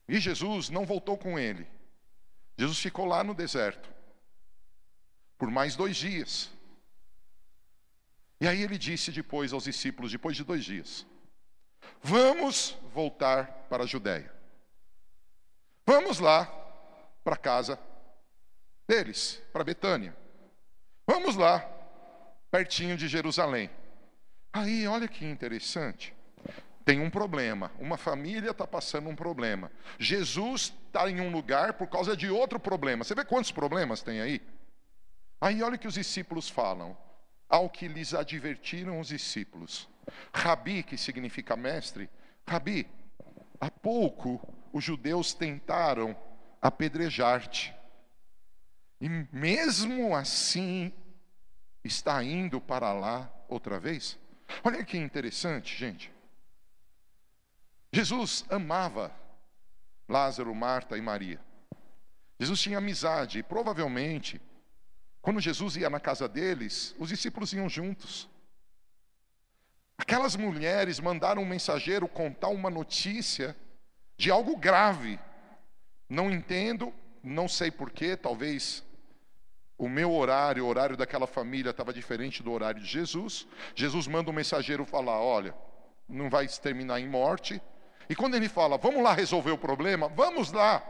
E 0.08 0.20
Jesus 0.20 0.70
não 0.70 0.86
voltou 0.86 1.18
com 1.18 1.40
ele. 1.40 1.68
Jesus 2.56 2.78
ficou 2.78 3.06
lá 3.06 3.24
no 3.24 3.34
deserto 3.34 3.90
por 5.38 5.50
mais 5.50 5.76
dois 5.76 5.98
dias. 5.98 6.52
E 8.40 8.48
aí 8.48 8.62
ele 8.62 8.78
disse 8.78 9.12
depois 9.12 9.54
aos 9.54 9.64
discípulos, 9.64 10.12
depois 10.12 10.36
de 10.36 10.44
dois 10.44 10.64
dias: 10.64 11.06
Vamos 12.02 12.78
voltar 12.94 13.46
para 13.70 13.84
a 13.84 13.88
Judéia. 13.88 14.34
Vamos 15.86 16.20
lá 16.20 16.46
para 17.24 17.38
casa 17.38 17.80
deles, 18.90 19.40
para 19.54 19.64
Betânia. 19.64 20.18
Vamos 21.06 21.36
lá, 21.36 21.60
pertinho 22.50 22.98
de 22.98 23.08
Jerusalém. 23.08 23.70
Aí, 24.52 24.88
olha 24.88 25.08
que 25.08 25.24
interessante. 25.24 26.12
Tem 26.84 27.00
um 27.00 27.10
problema. 27.10 27.72
Uma 27.80 27.98
família 27.98 28.50
está 28.50 28.66
passando 28.66 29.08
um 29.08 29.16
problema. 29.16 29.72
Jesus 30.00 30.74
está 30.88 31.08
em 31.08 31.22
um 31.22 31.32
lugar 31.32 31.74
por 31.74 31.86
causa 31.88 32.18
de 32.18 32.32
outro 32.32 32.60
problema. 32.60 33.04
Você 33.04 33.14
vê 33.14 33.24
quantos 33.24 33.52
problemas 33.52 34.02
tem 34.02 34.22
aí? 34.22 34.42
Aí 35.40 35.62
olha 35.62 35.76
o 35.76 35.80
que 35.80 35.88
os 35.88 35.94
discípulos 35.94 36.50
falam. 36.50 36.98
Ao 37.48 37.70
que 37.70 37.88
lhes 37.88 38.16
advertiram 38.16 39.00
os 39.00 39.10
discípulos. 39.10 39.88
Rabi, 40.34 40.82
que 40.82 40.98
significa 40.98 41.56
mestre, 41.56 42.10
Rabi, 42.48 42.88
há 43.62 43.70
pouco 43.70 44.42
os 44.74 44.84
judeus 44.84 45.32
tentaram 45.32 46.18
apedrejar-te. 46.60 47.79
E 49.00 49.08
mesmo 49.08 50.16
assim 50.16 50.92
está 51.84 52.24
indo 52.24 52.60
para 52.60 52.92
lá 52.92 53.32
outra 53.48 53.80
vez? 53.80 54.20
Olha 54.64 54.84
que 54.84 54.98
interessante, 54.98 55.76
gente. 55.78 56.12
Jesus 57.92 58.46
amava 58.50 59.12
Lázaro, 60.08 60.54
Marta 60.54 60.98
e 60.98 61.02
Maria. 61.02 61.40
Jesus 62.40 62.62
tinha 62.62 62.78
amizade, 62.78 63.40
e 63.40 63.44
provavelmente, 63.44 64.42
quando 65.22 65.40
Jesus 65.40 65.76
ia 65.76 65.90
na 65.90 66.00
casa 66.00 66.28
deles, 66.28 66.96
os 66.98 67.10
discípulos 67.10 67.54
iam 67.54 67.68
juntos. 67.68 68.30
Aquelas 69.98 70.36
mulheres 70.36 71.00
mandaram 71.00 71.42
um 71.42 71.46
mensageiro 71.46 72.08
contar 72.08 72.48
uma 72.50 72.70
notícia 72.70 73.56
de 74.18 74.32
algo 74.32 74.56
grave. 74.56 75.20
Não 76.08 76.32
entendo, 76.32 76.94
não 77.22 77.48
sei 77.48 77.70
porquê, 77.70 78.16
talvez 78.16 78.84
o 79.80 79.88
meu 79.88 80.12
horário, 80.12 80.66
o 80.66 80.68
horário 80.68 80.98
daquela 80.98 81.26
família 81.26 81.70
estava 81.70 81.94
diferente 81.94 82.44
do 82.44 82.52
horário 82.52 82.82
de 82.82 82.86
Jesus. 82.86 83.48
Jesus 83.74 84.08
manda 84.08 84.30
um 84.30 84.34
mensageiro 84.34 84.86
falar: 84.86 85.22
olha, 85.22 85.56
não 86.08 86.30
vai 86.30 86.46
terminar 86.48 87.00
em 87.00 87.08
morte, 87.08 87.62
e 88.10 88.16
quando 88.16 88.36
ele 88.36 88.50
fala, 88.50 88.78
vamos 88.78 89.02
lá 89.02 89.14
resolver 89.14 89.52
o 89.52 89.58
problema, 89.58 90.10
vamos 90.10 90.52
lá. 90.52 90.84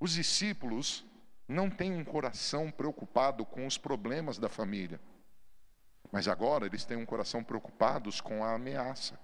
Os 0.00 0.14
discípulos 0.14 1.04
não 1.46 1.68
têm 1.68 1.92
um 1.92 2.04
coração 2.04 2.70
preocupado 2.70 3.44
com 3.44 3.66
os 3.66 3.76
problemas 3.76 4.38
da 4.38 4.48
família, 4.48 4.98
mas 6.10 6.26
agora 6.26 6.64
eles 6.64 6.86
têm 6.86 6.96
um 6.96 7.04
coração 7.04 7.44
preocupados 7.44 8.18
com 8.18 8.42
a 8.42 8.54
ameaça. 8.54 9.20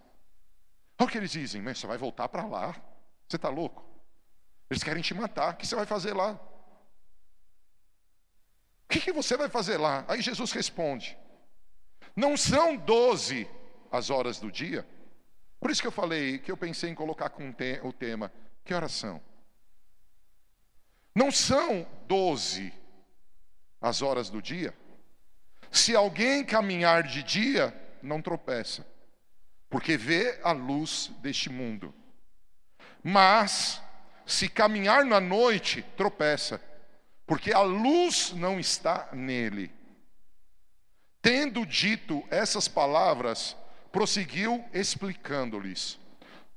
Olha 0.98 1.08
o 1.08 1.10
que 1.10 1.16
eles 1.16 1.30
dizem, 1.30 1.62
você 1.62 1.86
vai 1.86 1.96
voltar 1.96 2.28
para 2.28 2.44
lá? 2.44 2.76
Você 3.26 3.36
está 3.36 3.48
louco? 3.48 3.82
Eles 4.68 4.82
querem 4.82 5.02
te 5.02 5.14
matar, 5.14 5.54
o 5.54 5.56
que 5.56 5.66
você 5.66 5.74
vai 5.74 5.86
fazer 5.86 6.12
lá? 6.12 6.38
O 8.90 8.92
que, 8.92 9.00
que 9.00 9.12
você 9.12 9.36
vai 9.36 9.48
fazer 9.48 9.76
lá? 9.76 10.04
Aí 10.08 10.20
Jesus 10.20 10.50
responde: 10.50 11.16
Não 12.16 12.36
são 12.36 12.76
doze 12.76 13.48
as 13.88 14.10
horas 14.10 14.40
do 14.40 14.50
dia? 14.50 14.84
Por 15.60 15.70
isso 15.70 15.80
que 15.80 15.86
eu 15.86 15.92
falei 15.92 16.40
que 16.40 16.50
eu 16.50 16.56
pensei 16.56 16.90
em 16.90 16.94
colocar 16.94 17.30
com 17.30 17.54
o 17.84 17.92
tema: 17.92 18.32
que 18.64 18.74
oração? 18.74 19.22
Não 21.14 21.30
são 21.30 21.86
doze 22.08 22.74
as 23.80 24.02
horas 24.02 24.28
do 24.28 24.42
dia? 24.42 24.74
Se 25.70 25.94
alguém 25.94 26.44
caminhar 26.44 27.04
de 27.04 27.22
dia, 27.22 27.72
não 28.02 28.20
tropeça, 28.20 28.84
porque 29.68 29.96
vê 29.96 30.40
a 30.42 30.50
luz 30.50 31.12
deste 31.20 31.48
mundo. 31.48 31.94
Mas, 33.04 33.80
se 34.26 34.48
caminhar 34.48 35.04
na 35.04 35.20
noite, 35.20 35.80
tropeça, 35.96 36.60
porque 37.30 37.52
a 37.52 37.60
luz 37.60 38.32
não 38.32 38.58
está 38.58 39.08
nele. 39.12 39.70
Tendo 41.22 41.64
dito 41.64 42.24
essas 42.28 42.66
palavras, 42.66 43.56
prosseguiu 43.92 44.64
explicando-lhes. 44.74 45.96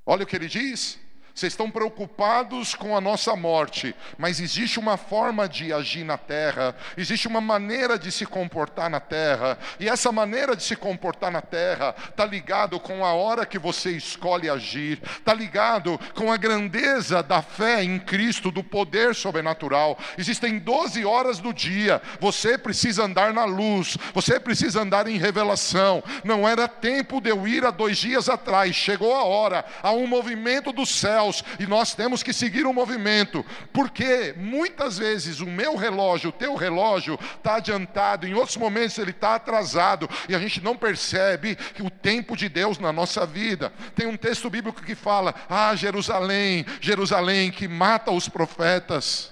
Olha 0.04 0.24
o 0.24 0.26
que 0.26 0.36
ele 0.36 0.48
diz: 0.48 1.00
vocês 1.34 1.54
estão 1.54 1.70
preocupados 1.70 2.76
com 2.76 2.96
a 2.96 3.02
nossa 3.02 3.36
morte, 3.36 3.96
mas 4.20 4.40
existe 4.40 4.78
uma 4.78 4.98
forma 4.98 5.50
de 5.50 5.74
agir 5.74 6.04
na 6.04 6.16
terra, 6.16 6.76
existe 6.96 7.28
uma 7.28 7.42
maneira 7.42 7.98
de 7.98 8.12
se 8.12 8.24
comportar 8.24 8.88
na 8.88 9.00
terra, 9.00 9.58
e 9.80 9.90
essa 9.90 10.12
maneira 10.12 10.56
de 10.56 10.62
se 10.62 10.76
comportar 10.76 11.32
na 11.32 11.42
terra 11.42 11.96
está 12.08 12.24
ligado 12.24 12.80
com 12.80 13.04
a 13.04 13.14
hora 13.14 13.48
que 13.48 13.58
você 13.58 13.92
escolhe 13.92 14.48
agir, 14.48 15.02
está 15.04 15.34
ligado 15.34 16.00
com 16.14 16.32
a 16.32 16.38
grandeza 16.38 17.24
da 17.24 17.42
fé 17.42 17.84
em 17.84 17.98
Cristo, 17.98 18.52
do 18.52 18.64
poder 18.64 19.16
sobrenatural. 19.16 19.98
Existem 20.20 20.60
12 20.60 21.04
horas 21.04 21.40
do 21.40 21.52
dia, 21.52 22.00
você 22.20 22.60
precisa 22.60 23.06
andar 23.06 23.34
na 23.34 23.46
luz, 23.46 23.98
você 24.14 24.40
precisa 24.40 24.82
andar 24.82 25.08
em 25.08 25.18
revelação. 25.18 26.04
Não 26.24 26.48
era 26.48 26.68
tempo 26.68 27.20
de 27.20 27.32
eu 27.32 27.48
ir 27.48 27.66
há 27.66 27.72
dois 27.72 27.98
dias 27.98 28.30
atrás, 28.30 28.76
chegou 28.76 29.16
a 29.16 29.24
hora, 29.24 29.66
há 29.82 29.92
um 29.92 30.06
movimento 30.06 30.72
do 30.72 30.86
céu 30.86 31.23
céus 31.24 31.44
e 31.60 31.66
nós 31.66 31.94
temos 31.94 32.22
que 32.22 32.34
seguir 32.34 32.66
o 32.66 32.74
movimento, 32.74 33.46
porque 33.72 34.34
muitas 34.38 34.98
vezes 34.98 35.40
o 35.40 35.46
meu 35.46 35.76
relógio, 35.76 36.30
o 36.30 36.34
teu 36.34 36.56
relógio 36.56 37.18
está 37.36 37.56
adiantado, 37.56 38.28
em 38.28 38.34
outros 38.34 38.58
momentos 38.58 38.98
ele 38.98 39.12
está 39.12 39.36
atrasado 39.36 40.10
e 40.28 40.36
a 40.36 40.40
gente 40.40 40.62
não 40.62 40.76
percebe 40.76 41.58
o 41.80 41.90
tempo 41.90 42.36
de 42.36 42.50
Deus 42.50 42.78
na 42.78 42.92
nossa 42.92 43.26
vida. 43.26 43.72
Tem 43.96 44.08
um 44.08 44.18
texto 44.18 44.50
bíblico 44.50 44.82
que 44.82 44.96
fala: 44.96 45.34
Ah, 45.50 45.76
Jerusalém, 45.76 46.66
Jerusalém 46.82 47.52
que 47.52 47.68
mata 47.68 48.12
os 48.12 48.28
profetas. 48.28 49.32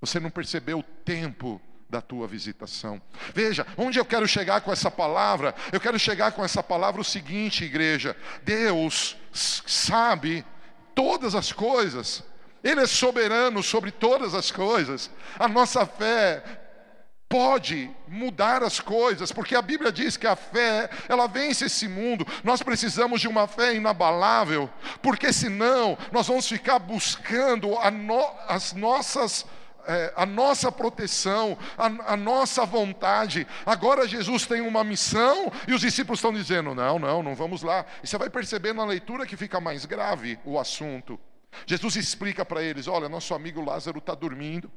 Você 0.00 0.20
não 0.20 0.30
percebeu 0.30 0.78
o 0.78 0.82
tempo 0.82 1.60
da 1.90 2.00
tua 2.00 2.28
visitação. 2.28 3.00
Veja, 3.34 3.66
onde 3.76 3.98
eu 3.98 4.04
quero 4.04 4.28
chegar 4.28 4.60
com 4.60 4.70
essa 4.70 4.90
palavra? 4.90 5.54
Eu 5.72 5.80
quero 5.80 5.98
chegar 5.98 6.32
com 6.32 6.44
essa 6.44 6.62
palavra 6.62 7.00
o 7.00 7.04
seguinte, 7.04 7.64
igreja: 7.64 8.16
Deus 8.44 9.16
sabe 9.32 10.44
todas 10.98 11.36
as 11.36 11.52
coisas, 11.52 12.24
Ele 12.64 12.80
é 12.80 12.86
soberano 12.86 13.62
sobre 13.62 13.92
todas 13.92 14.34
as 14.34 14.50
coisas. 14.50 15.08
A 15.38 15.46
nossa 15.46 15.86
fé 15.86 16.42
pode 17.28 17.88
mudar 18.08 18.64
as 18.64 18.80
coisas, 18.80 19.30
porque 19.30 19.54
a 19.54 19.62
Bíblia 19.62 19.92
diz 19.92 20.16
que 20.16 20.26
a 20.26 20.34
fé, 20.34 20.90
ela 21.08 21.28
vence 21.28 21.66
esse 21.66 21.86
mundo. 21.86 22.26
Nós 22.42 22.64
precisamos 22.64 23.20
de 23.20 23.28
uma 23.28 23.46
fé 23.46 23.76
inabalável, 23.76 24.68
porque 25.00 25.32
senão 25.32 25.96
nós 26.10 26.26
vamos 26.26 26.48
ficar 26.48 26.80
buscando 26.80 27.68
no, 27.92 28.30
as 28.48 28.72
nossas 28.72 29.46
é, 29.88 30.12
a 30.14 30.26
nossa 30.26 30.70
proteção, 30.70 31.56
a, 31.76 32.12
a, 32.12 32.16
nossa 32.16 32.66
vontade. 32.66 33.46
Agora 33.64 34.06
Jesus 34.06 34.44
tem 34.46 34.60
uma 34.60 34.84
missão 34.84 35.50
e 35.66 35.72
os 35.72 35.80
discípulos 35.80 36.18
estão 36.18 36.30
dizendo: 36.30 36.74
não, 36.74 36.98
não, 36.98 37.22
não 37.22 37.34
vamos 37.34 37.62
lá. 37.62 37.86
E 38.02 38.06
você 38.06 38.18
vai 38.18 38.28
perceber 38.28 38.74
na 38.74 38.84
leitura 38.84 39.26
que 39.26 39.36
fica 39.36 39.58
mais 39.58 39.86
grave 39.86 40.38
o 40.44 40.58
assunto. 40.58 41.18
Jesus 41.66 41.96
explica 41.96 42.44
para 42.44 42.62
eles: 42.62 42.86
olha, 42.86 43.08
nosso 43.08 43.34
amigo 43.34 43.64
Lázaro 43.64 43.98
está 43.98 44.14
dormindo. 44.14 44.70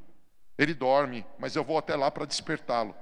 Ele 0.57 0.73
dorme, 0.73 1.25
mas 1.37 1.55
eu 1.55 1.63
vou 1.63 1.77
até 1.77 1.95
lá 1.95 2.09
para 2.09 2.25
despertá-lo. 2.25 2.95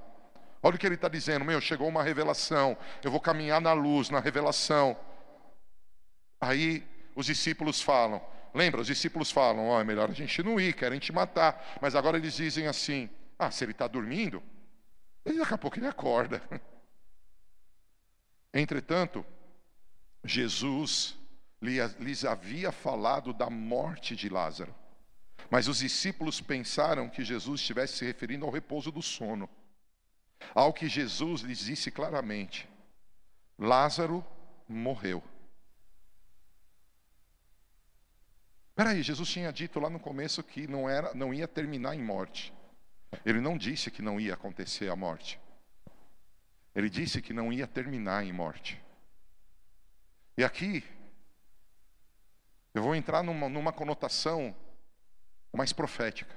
Olha 0.64 0.76
o 0.76 0.80
que 0.80 0.88
ele 0.88 0.96
está 0.96 1.08
dizendo: 1.08 1.46
Meu, 1.46 1.62
chegou 1.62 1.88
uma 1.88 2.02
revelação. 2.02 2.76
Eu 3.04 3.12
vou 3.12 3.20
caminhar 3.20 3.62
na 3.62 3.74
luz, 3.74 4.10
na 4.10 4.20
revelação. 4.20 4.98
Aí 6.42 6.84
os 7.16 7.28
discípulos 7.28 7.84
falam: 7.84 8.20
Lembra, 8.54 8.82
os 8.82 8.88
discípulos 8.88 9.32
falam: 9.32 9.68
Ó, 9.68 9.78
oh, 9.78 9.82
é 9.82 9.84
melhor 9.84 10.10
a 10.10 10.14
gente 10.14 10.42
não 10.44 10.60
ir, 10.60 10.74
querem 10.74 11.00
te 11.00 11.12
matar. 11.12 11.78
Mas 11.82 11.96
agora 11.96 12.18
eles 12.18 12.36
dizem 12.36 12.68
assim: 12.68 13.10
Ah, 13.38 13.52
se 13.52 13.64
ele 13.64 13.72
está 13.72 13.88
dormindo, 13.88 14.42
daqui 15.24 15.54
a 15.54 15.58
pouco 15.58 15.78
ele 15.78 15.88
acorda. 15.88 16.42
Entretanto, 18.54 19.26
Jesus 20.24 21.16
lhes 21.62 22.26
havia 22.26 22.72
falado 22.72 23.34
da 23.34 23.50
morte 23.50 24.16
de 24.16 24.30
Lázaro. 24.30 24.74
Mas 25.50 25.68
os 25.68 25.80
discípulos 25.80 26.40
pensaram 26.42 27.10
que 27.10 27.24
Jesus 27.24 27.62
estivesse 27.62 27.98
se 27.98 28.06
referindo 28.06 28.46
ao 28.46 28.52
repouso 28.52 28.92
do 28.92 29.02
sono. 29.02 29.50
Ao 30.54 30.72
que 30.72 30.88
Jesus 30.88 31.42
lhes 31.42 31.60
disse 31.60 31.92
claramente: 31.92 32.68
Lázaro 33.58 34.26
morreu. 34.68 35.24
Peraí, 38.80 39.04
Jesus 39.04 39.28
tinha 39.28 39.52
dito 39.52 39.78
lá 39.78 39.90
no 39.90 40.00
começo 40.00 40.42
que 40.42 40.66
não, 40.66 40.90
era, 40.90 41.14
não 41.14 41.34
ia 41.34 41.50
terminar 41.50 41.96
em 41.96 42.02
morte. 42.02 42.54
Ele 43.26 43.42
não 43.42 43.58
disse 43.58 43.92
que 43.92 44.02
não 44.02 44.18
ia 44.18 44.36
acontecer 44.36 44.90
a 44.90 44.96
morte. 44.96 45.38
Ele 46.74 46.90
disse 46.90 47.22
que 47.22 47.34
não 47.34 47.52
ia 47.52 47.68
terminar 47.68 48.24
em 48.24 48.32
morte. 48.32 48.82
E 50.38 50.46
aqui, 50.46 50.82
eu 52.74 52.82
vou 52.82 52.96
entrar 52.96 53.22
numa, 53.22 53.50
numa 53.50 53.74
conotação 53.74 54.56
mais 55.52 55.74
profética. 55.74 56.34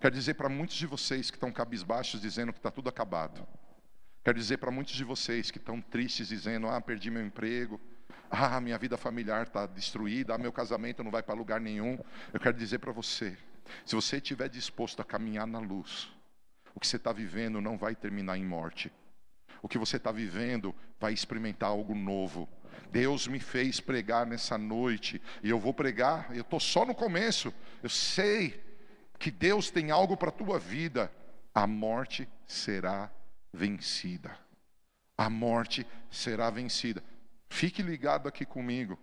Quero 0.00 0.16
dizer 0.16 0.34
para 0.34 0.48
muitos 0.48 0.74
de 0.74 0.86
vocês 0.88 1.30
que 1.30 1.36
estão 1.36 1.52
cabisbaixos 1.52 2.20
dizendo 2.20 2.52
que 2.52 2.58
está 2.58 2.72
tudo 2.72 2.88
acabado. 2.88 3.46
Quero 4.24 4.36
dizer 4.36 4.56
para 4.56 4.72
muitos 4.72 4.94
de 4.94 5.04
vocês 5.04 5.48
que 5.52 5.58
estão 5.58 5.80
tristes 5.80 6.26
dizendo: 6.26 6.66
Ah, 6.66 6.80
perdi 6.80 7.08
meu 7.08 7.24
emprego. 7.24 7.80
Ah, 8.30 8.60
minha 8.60 8.78
vida 8.78 8.96
familiar 8.96 9.42
está 9.46 9.66
destruída. 9.66 10.34
Ah, 10.34 10.38
meu 10.38 10.52
casamento 10.52 11.02
não 11.02 11.10
vai 11.10 11.22
para 11.22 11.34
lugar 11.34 11.60
nenhum. 11.60 11.98
Eu 12.32 12.38
quero 12.38 12.56
dizer 12.56 12.78
para 12.78 12.92
você: 12.92 13.36
se 13.84 13.94
você 13.94 14.18
estiver 14.18 14.48
disposto 14.48 15.02
a 15.02 15.04
caminhar 15.04 15.46
na 15.46 15.58
luz, 15.58 16.08
o 16.74 16.78
que 16.78 16.86
você 16.86 16.96
está 16.96 17.12
vivendo 17.12 17.60
não 17.60 17.76
vai 17.76 17.94
terminar 17.94 18.38
em 18.38 18.44
morte. 18.44 18.92
O 19.62 19.68
que 19.68 19.78
você 19.78 19.96
está 19.96 20.12
vivendo 20.12 20.74
vai 20.98 21.12
experimentar 21.12 21.68
algo 21.68 21.94
novo. 21.94 22.48
Deus 22.90 23.26
me 23.26 23.38
fez 23.38 23.80
pregar 23.80 24.26
nessa 24.26 24.56
noite 24.56 25.20
e 25.42 25.50
eu 25.50 25.58
vou 25.58 25.74
pregar. 25.74 26.34
Eu 26.34 26.42
estou 26.42 26.60
só 26.60 26.84
no 26.84 26.94
começo. 26.94 27.52
Eu 27.82 27.88
sei 27.88 28.62
que 29.18 29.30
Deus 29.30 29.70
tem 29.70 29.90
algo 29.90 30.16
para 30.16 30.30
a 30.30 30.32
tua 30.32 30.58
vida. 30.58 31.12
A 31.54 31.66
morte 31.66 32.28
será 32.46 33.10
vencida. 33.52 34.36
A 35.16 35.28
morte 35.28 35.86
será 36.10 36.48
vencida. 36.48 37.02
Fique 37.50 37.82
ligado 37.82 38.28
aqui 38.28 38.46
comigo. 38.46 38.98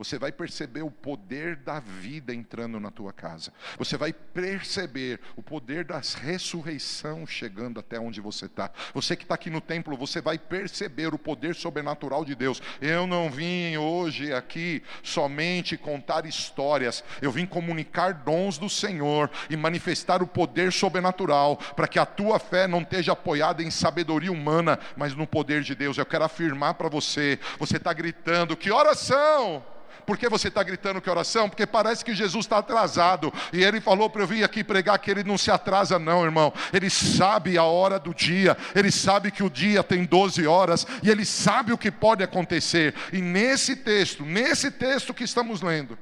Você 0.00 0.18
vai 0.18 0.32
perceber 0.32 0.80
o 0.80 0.90
poder 0.90 1.56
da 1.56 1.78
vida 1.78 2.34
entrando 2.34 2.80
na 2.80 2.90
tua 2.90 3.12
casa. 3.12 3.52
Você 3.76 3.98
vai 3.98 4.14
perceber 4.14 5.20
o 5.36 5.42
poder 5.42 5.84
da 5.84 6.00
ressurreição 6.22 7.26
chegando 7.26 7.78
até 7.78 8.00
onde 8.00 8.18
você 8.18 8.46
está. 8.46 8.70
Você 8.94 9.14
que 9.14 9.24
está 9.24 9.34
aqui 9.34 9.50
no 9.50 9.60
templo, 9.60 9.94
você 9.98 10.22
vai 10.22 10.38
perceber 10.38 11.12
o 11.12 11.18
poder 11.18 11.54
sobrenatural 11.54 12.24
de 12.24 12.34
Deus. 12.34 12.62
Eu 12.80 13.06
não 13.06 13.30
vim 13.30 13.76
hoje 13.76 14.32
aqui 14.32 14.82
somente 15.02 15.76
contar 15.76 16.24
histórias. 16.24 17.04
Eu 17.20 17.30
vim 17.30 17.44
comunicar 17.44 18.14
dons 18.14 18.56
do 18.56 18.70
Senhor 18.70 19.30
e 19.50 19.56
manifestar 19.56 20.22
o 20.22 20.26
poder 20.26 20.72
sobrenatural 20.72 21.58
para 21.76 21.86
que 21.86 21.98
a 21.98 22.06
tua 22.06 22.38
fé 22.38 22.66
não 22.66 22.80
esteja 22.80 23.12
apoiada 23.12 23.62
em 23.62 23.70
sabedoria 23.70 24.32
humana, 24.32 24.78
mas 24.96 25.14
no 25.14 25.26
poder 25.26 25.62
de 25.62 25.74
Deus. 25.74 25.98
Eu 25.98 26.06
quero 26.06 26.24
afirmar 26.24 26.72
para 26.72 26.88
você. 26.88 27.38
Você 27.58 27.76
está 27.76 27.92
gritando: 27.92 28.56
que 28.56 28.72
oração! 28.72 29.62
Por 30.06 30.16
que 30.18 30.28
você 30.28 30.48
está 30.48 30.62
gritando 30.62 31.00
que 31.00 31.10
oração? 31.10 31.48
Porque 31.48 31.66
parece 31.66 32.04
que 32.04 32.14
Jesus 32.14 32.44
está 32.44 32.58
atrasado. 32.58 33.32
E 33.52 33.62
ele 33.62 33.80
falou 33.80 34.08
para 34.08 34.22
eu 34.22 34.26
vir 34.26 34.44
aqui 34.44 34.62
pregar 34.62 34.98
que 34.98 35.10
ele 35.10 35.24
não 35.24 35.38
se 35.38 35.50
atrasa, 35.50 35.98
não, 35.98 36.24
irmão. 36.24 36.52
Ele 36.72 36.90
sabe 36.90 37.56
a 37.56 37.64
hora 37.64 37.98
do 37.98 38.14
dia, 38.14 38.56
ele 38.74 38.90
sabe 38.90 39.30
que 39.30 39.42
o 39.42 39.50
dia 39.50 39.82
tem 39.82 40.04
12 40.04 40.46
horas, 40.46 40.86
e 41.02 41.10
ele 41.10 41.24
sabe 41.24 41.72
o 41.72 41.78
que 41.78 41.90
pode 41.90 42.22
acontecer. 42.22 42.94
E 43.12 43.20
nesse 43.20 43.76
texto, 43.76 44.24
nesse 44.24 44.70
texto 44.70 45.14
que 45.14 45.24
estamos 45.24 45.62
lendo, 45.62 45.98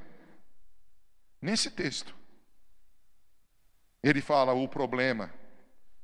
nesse 1.41 1.69
texto, 1.69 2.13
ele 4.03 4.21
fala 4.21 4.53
o 4.53 4.67
problema. 4.67 5.31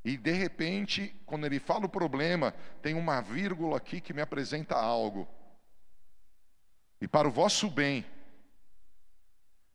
E 0.03 0.17
de 0.17 0.31
repente, 0.31 1.15
quando 1.25 1.45
ele 1.45 1.59
fala 1.59 1.85
o 1.85 1.89
problema, 1.89 2.53
tem 2.81 2.93
uma 2.93 3.21
vírgula 3.21 3.77
aqui 3.77 3.99
que 3.99 4.13
me 4.13 4.21
apresenta 4.21 4.75
algo. 4.75 5.27
E 7.01 7.07
para 7.07 7.27
o 7.27 7.31
vosso 7.31 7.69
bem, 7.69 8.05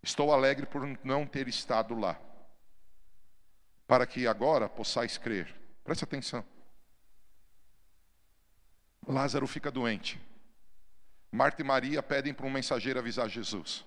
estou 0.02 0.33
alegre 0.33 0.66
por 0.66 0.87
não 1.04 1.26
ter 1.26 1.48
estado 1.48 1.94
lá, 1.94 2.18
para 3.87 4.06
que 4.06 4.26
agora 4.26 4.68
possais 4.68 5.18
crer. 5.18 5.54
Preste 5.85 6.04
atenção. 6.04 6.44
Lázaro 9.06 9.46
fica 9.46 9.70
doente. 9.70 10.20
Marta 11.33 11.62
e 11.62 11.64
Maria 11.64 12.02
pedem 12.02 12.35
para 12.35 12.46
um 12.46 12.50
mensageiro 12.50 12.98
avisar 12.98 13.28
Jesus. 13.28 13.85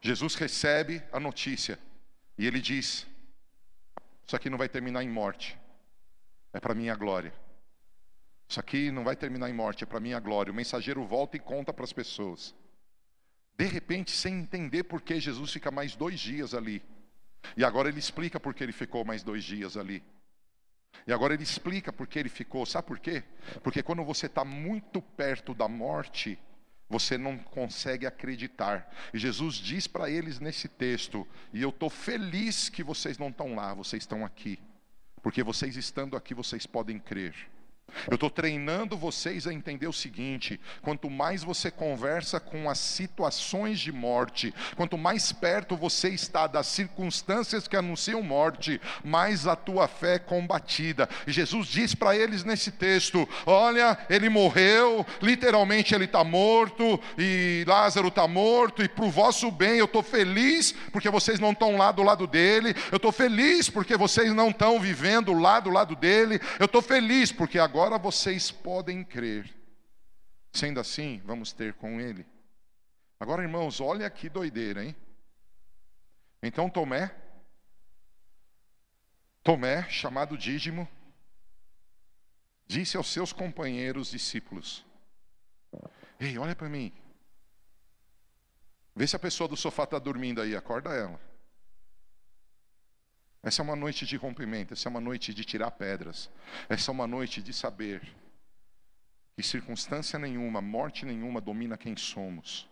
Jesus 0.00 0.34
recebe 0.34 1.02
a 1.12 1.18
notícia 1.18 1.78
e 2.36 2.46
ele 2.46 2.60
diz: 2.60 3.06
Isso 4.26 4.36
aqui 4.36 4.48
não 4.50 4.58
vai 4.58 4.68
terminar 4.68 5.02
em 5.02 5.08
morte, 5.08 5.58
é 6.52 6.60
para 6.60 6.74
minha 6.74 6.94
glória. 6.94 7.32
Isso 8.52 8.60
aqui 8.60 8.90
não 8.90 9.02
vai 9.02 9.16
terminar 9.16 9.48
em 9.48 9.54
morte, 9.54 9.82
é 9.82 9.86
para 9.86 9.98
minha 9.98 10.20
glória. 10.20 10.52
O 10.52 10.54
mensageiro 10.54 11.02
volta 11.06 11.38
e 11.38 11.40
conta 11.40 11.72
para 11.72 11.84
as 11.84 11.92
pessoas. 11.94 12.54
De 13.56 13.64
repente, 13.64 14.10
sem 14.10 14.40
entender 14.40 14.84
por 14.84 15.00
que 15.00 15.18
Jesus 15.18 15.50
fica 15.50 15.70
mais 15.70 15.96
dois 15.96 16.20
dias 16.20 16.52
ali. 16.52 16.82
E 17.56 17.64
agora 17.64 17.88
ele 17.88 17.98
explica 17.98 18.38
por 18.38 18.52
que 18.52 18.62
ele 18.62 18.72
ficou 18.72 19.06
mais 19.06 19.22
dois 19.22 19.42
dias 19.42 19.74
ali. 19.74 20.02
E 21.06 21.14
agora 21.14 21.32
ele 21.32 21.42
explica 21.42 21.90
por 21.90 22.06
que 22.06 22.18
ele 22.18 22.28
ficou. 22.28 22.66
Sabe 22.66 22.88
por 22.88 22.98
quê? 22.98 23.24
Porque 23.62 23.82
quando 23.82 24.04
você 24.04 24.26
está 24.26 24.44
muito 24.44 25.00
perto 25.00 25.54
da 25.54 25.66
morte, 25.66 26.38
você 26.90 27.16
não 27.16 27.38
consegue 27.38 28.04
acreditar. 28.04 28.94
E 29.14 29.18
Jesus 29.18 29.54
diz 29.54 29.86
para 29.86 30.10
eles 30.10 30.40
nesse 30.40 30.68
texto: 30.68 31.26
E 31.54 31.62
eu 31.62 31.70
estou 31.70 31.88
feliz 31.88 32.68
que 32.68 32.82
vocês 32.82 33.16
não 33.16 33.30
estão 33.30 33.54
lá, 33.54 33.72
vocês 33.72 34.02
estão 34.02 34.26
aqui. 34.26 34.58
Porque 35.22 35.42
vocês 35.42 35.74
estando 35.74 36.18
aqui, 36.18 36.34
vocês 36.34 36.66
podem 36.66 36.98
crer. 36.98 37.34
Eu 38.08 38.14
estou 38.14 38.30
treinando 38.30 38.96
vocês 38.96 39.46
a 39.46 39.52
entender 39.52 39.86
o 39.86 39.92
seguinte: 39.92 40.60
quanto 40.80 41.08
mais 41.10 41.42
você 41.42 41.70
conversa 41.70 42.40
com 42.40 42.68
as 42.68 42.78
situações 42.78 43.80
de 43.80 43.92
morte, 43.92 44.54
quanto 44.76 44.98
mais 44.98 45.32
perto 45.32 45.76
você 45.76 46.08
está 46.08 46.46
das 46.46 46.66
circunstâncias 46.66 47.66
que 47.66 47.76
anunciam 47.76 48.22
morte, 48.22 48.80
mais 49.04 49.46
a 49.46 49.56
tua 49.56 49.88
fé 49.88 50.14
é 50.14 50.18
combatida. 50.18 51.08
E 51.26 51.32
Jesus 51.32 51.66
diz 51.68 51.94
para 51.94 52.16
eles 52.16 52.44
nesse 52.44 52.70
texto: 52.70 53.28
Olha, 53.46 53.98
ele 54.10 54.28
morreu, 54.28 55.06
literalmente 55.20 55.94
ele 55.94 56.04
está 56.04 56.22
morto, 56.22 57.00
e 57.16 57.64
Lázaro 57.66 58.08
está 58.08 58.26
morto, 58.28 58.82
e 58.82 58.88
para 58.88 59.04
o 59.04 59.10
vosso 59.10 59.50
bem 59.50 59.78
eu 59.78 59.86
estou 59.86 60.02
feliz 60.02 60.72
porque 60.92 61.08
vocês 61.08 61.40
não 61.40 61.52
estão 61.52 61.76
lá 61.76 61.92
do 61.92 62.02
lado 62.02 62.26
dele, 62.26 62.74
eu 62.90 62.96
estou 62.96 63.12
feliz 63.12 63.68
porque 63.70 63.96
vocês 63.96 64.32
não 64.34 64.50
estão 64.50 64.78
vivendo 64.78 65.32
lá 65.32 65.60
do 65.60 65.70
lado 65.70 65.96
dele, 65.96 66.40
eu 66.58 66.66
estou 66.66 66.82
feliz 66.82 67.32
porque 67.32 67.58
agora 67.58 67.81
agora 67.82 67.98
vocês 67.98 68.48
podem 68.48 69.02
crer. 69.02 69.52
Sendo 70.52 70.78
assim, 70.78 71.20
vamos 71.24 71.52
ter 71.52 71.74
com 71.74 72.00
ele. 72.00 72.24
Agora, 73.18 73.42
irmãos, 73.42 73.80
olha 73.80 74.08
que 74.08 74.28
doideira, 74.28 74.84
hein? 74.84 74.94
Então 76.40 76.70
Tomé 76.70 77.12
Tomé, 79.42 79.82
chamado 79.90 80.38
Dídimo, 80.38 80.88
disse 82.68 82.96
aos 82.96 83.08
seus 83.08 83.32
companheiros 83.32 84.12
discípulos: 84.12 84.86
Ei, 86.20 86.38
olha 86.38 86.54
para 86.54 86.68
mim. 86.68 86.92
Vê 88.94 89.08
se 89.08 89.16
a 89.16 89.18
pessoa 89.18 89.48
do 89.48 89.56
sofá 89.56 89.82
está 89.82 89.98
dormindo 89.98 90.40
aí, 90.40 90.54
acorda 90.54 90.90
ela. 90.90 91.20
Essa 93.42 93.60
é 93.60 93.64
uma 93.64 93.76
noite 93.76 94.06
de 94.06 94.16
rompimento, 94.16 94.72
essa 94.72 94.88
é 94.88 94.90
uma 94.90 95.00
noite 95.00 95.34
de 95.34 95.44
tirar 95.44 95.70
pedras, 95.72 96.30
essa 96.68 96.90
é 96.90 96.92
uma 96.92 97.06
noite 97.06 97.42
de 97.42 97.52
saber 97.52 98.00
que 99.34 99.42
circunstância 99.42 100.18
nenhuma, 100.18 100.60
morte 100.60 101.04
nenhuma 101.04 101.40
domina 101.40 101.76
quem 101.76 101.96
somos. 101.96 102.68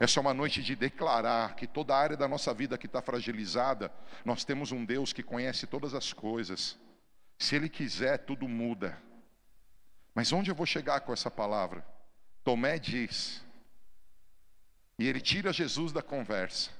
Essa 0.00 0.18
é 0.18 0.22
uma 0.22 0.34
noite 0.34 0.62
de 0.62 0.74
declarar 0.74 1.54
que 1.54 1.66
toda 1.66 1.94
a 1.94 1.98
área 1.98 2.16
da 2.16 2.26
nossa 2.26 2.52
vida 2.54 2.78
que 2.78 2.86
está 2.86 3.02
fragilizada, 3.02 3.92
nós 4.24 4.44
temos 4.44 4.72
um 4.72 4.84
Deus 4.84 5.12
que 5.12 5.22
conhece 5.22 5.66
todas 5.66 5.94
as 5.94 6.12
coisas. 6.12 6.78
Se 7.38 7.54
Ele 7.54 7.68
quiser, 7.68 8.18
tudo 8.18 8.48
muda. 8.48 9.00
Mas 10.14 10.32
onde 10.32 10.50
eu 10.50 10.54
vou 10.54 10.66
chegar 10.66 11.00
com 11.00 11.12
essa 11.12 11.30
palavra? 11.30 11.86
Tomé 12.42 12.78
diz, 12.78 13.44
e 14.98 15.06
ele 15.06 15.20
tira 15.20 15.52
Jesus 15.52 15.92
da 15.92 16.02
conversa. 16.02 16.70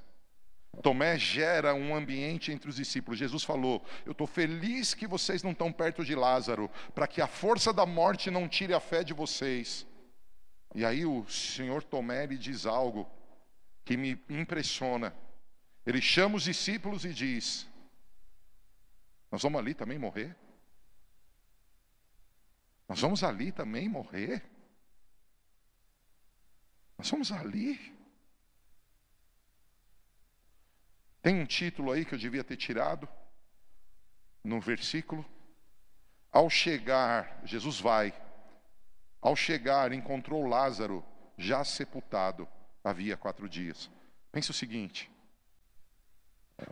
Tomé 0.83 1.19
gera 1.19 1.75
um 1.75 1.95
ambiente 1.95 2.53
entre 2.53 2.69
os 2.69 2.77
discípulos. 2.77 3.19
Jesus 3.19 3.43
falou: 3.43 3.85
Eu 4.05 4.13
estou 4.13 4.27
feliz 4.27 4.95
que 4.95 5.07
vocês 5.07 5.43
não 5.43 5.53
estão 5.53 5.73
perto 5.73 6.05
de 6.05 6.15
Lázaro, 6.15 6.71
para 6.95 7.07
que 7.07 7.21
a 7.21 7.27
força 7.27 7.73
da 7.73 7.87
morte 7.87 8.31
não 8.31 8.49
tire 8.49 8.75
a 8.75 8.81
fé 8.81 9.03
de 9.03 9.13
vocês. 9.13 9.87
E 10.75 10.85
aí 10.85 11.07
o 11.07 11.27
senhor 11.29 11.83
Tomé 11.83 12.27
lhe 12.27 12.37
diz 12.37 12.67
algo 12.67 13.09
que 13.85 13.97
me 13.97 14.21
impressiona. 14.29 15.15
Ele 15.87 16.01
chama 16.01 16.37
os 16.37 16.45
discípulos 16.45 17.05
e 17.05 17.13
diz: 17.13 17.67
Nós 19.31 19.43
vamos 19.43 19.59
ali 19.59 19.73
também 19.73 19.99
morrer? 19.99 20.37
Nós 22.89 23.01
vamos 23.01 23.25
ali 23.25 23.51
também 23.51 23.89
morrer? 23.89 24.43
Nós 26.99 27.11
vamos 27.11 27.33
ali? 27.33 27.96
Tem 31.27 31.41
um 31.41 31.45
título 31.45 31.91
aí 31.91 32.05
que 32.05 32.15
eu 32.15 32.19
devia 32.21 32.45
ter 32.45 32.57
tirado 32.57 33.09
no 34.45 34.61
versículo. 34.61 35.27
Ao 36.31 36.49
chegar, 36.49 37.41
Jesus 37.45 37.81
vai. 37.81 38.15
Ao 39.21 39.35
chegar, 39.35 39.91
encontrou 39.91 40.47
Lázaro 40.47 41.05
já 41.37 41.65
sepultado 41.65 42.47
havia 42.85 43.17
quatro 43.17 43.49
dias. 43.49 43.91
Pense 44.31 44.53
o 44.53 44.55
seguinte: 44.55 45.11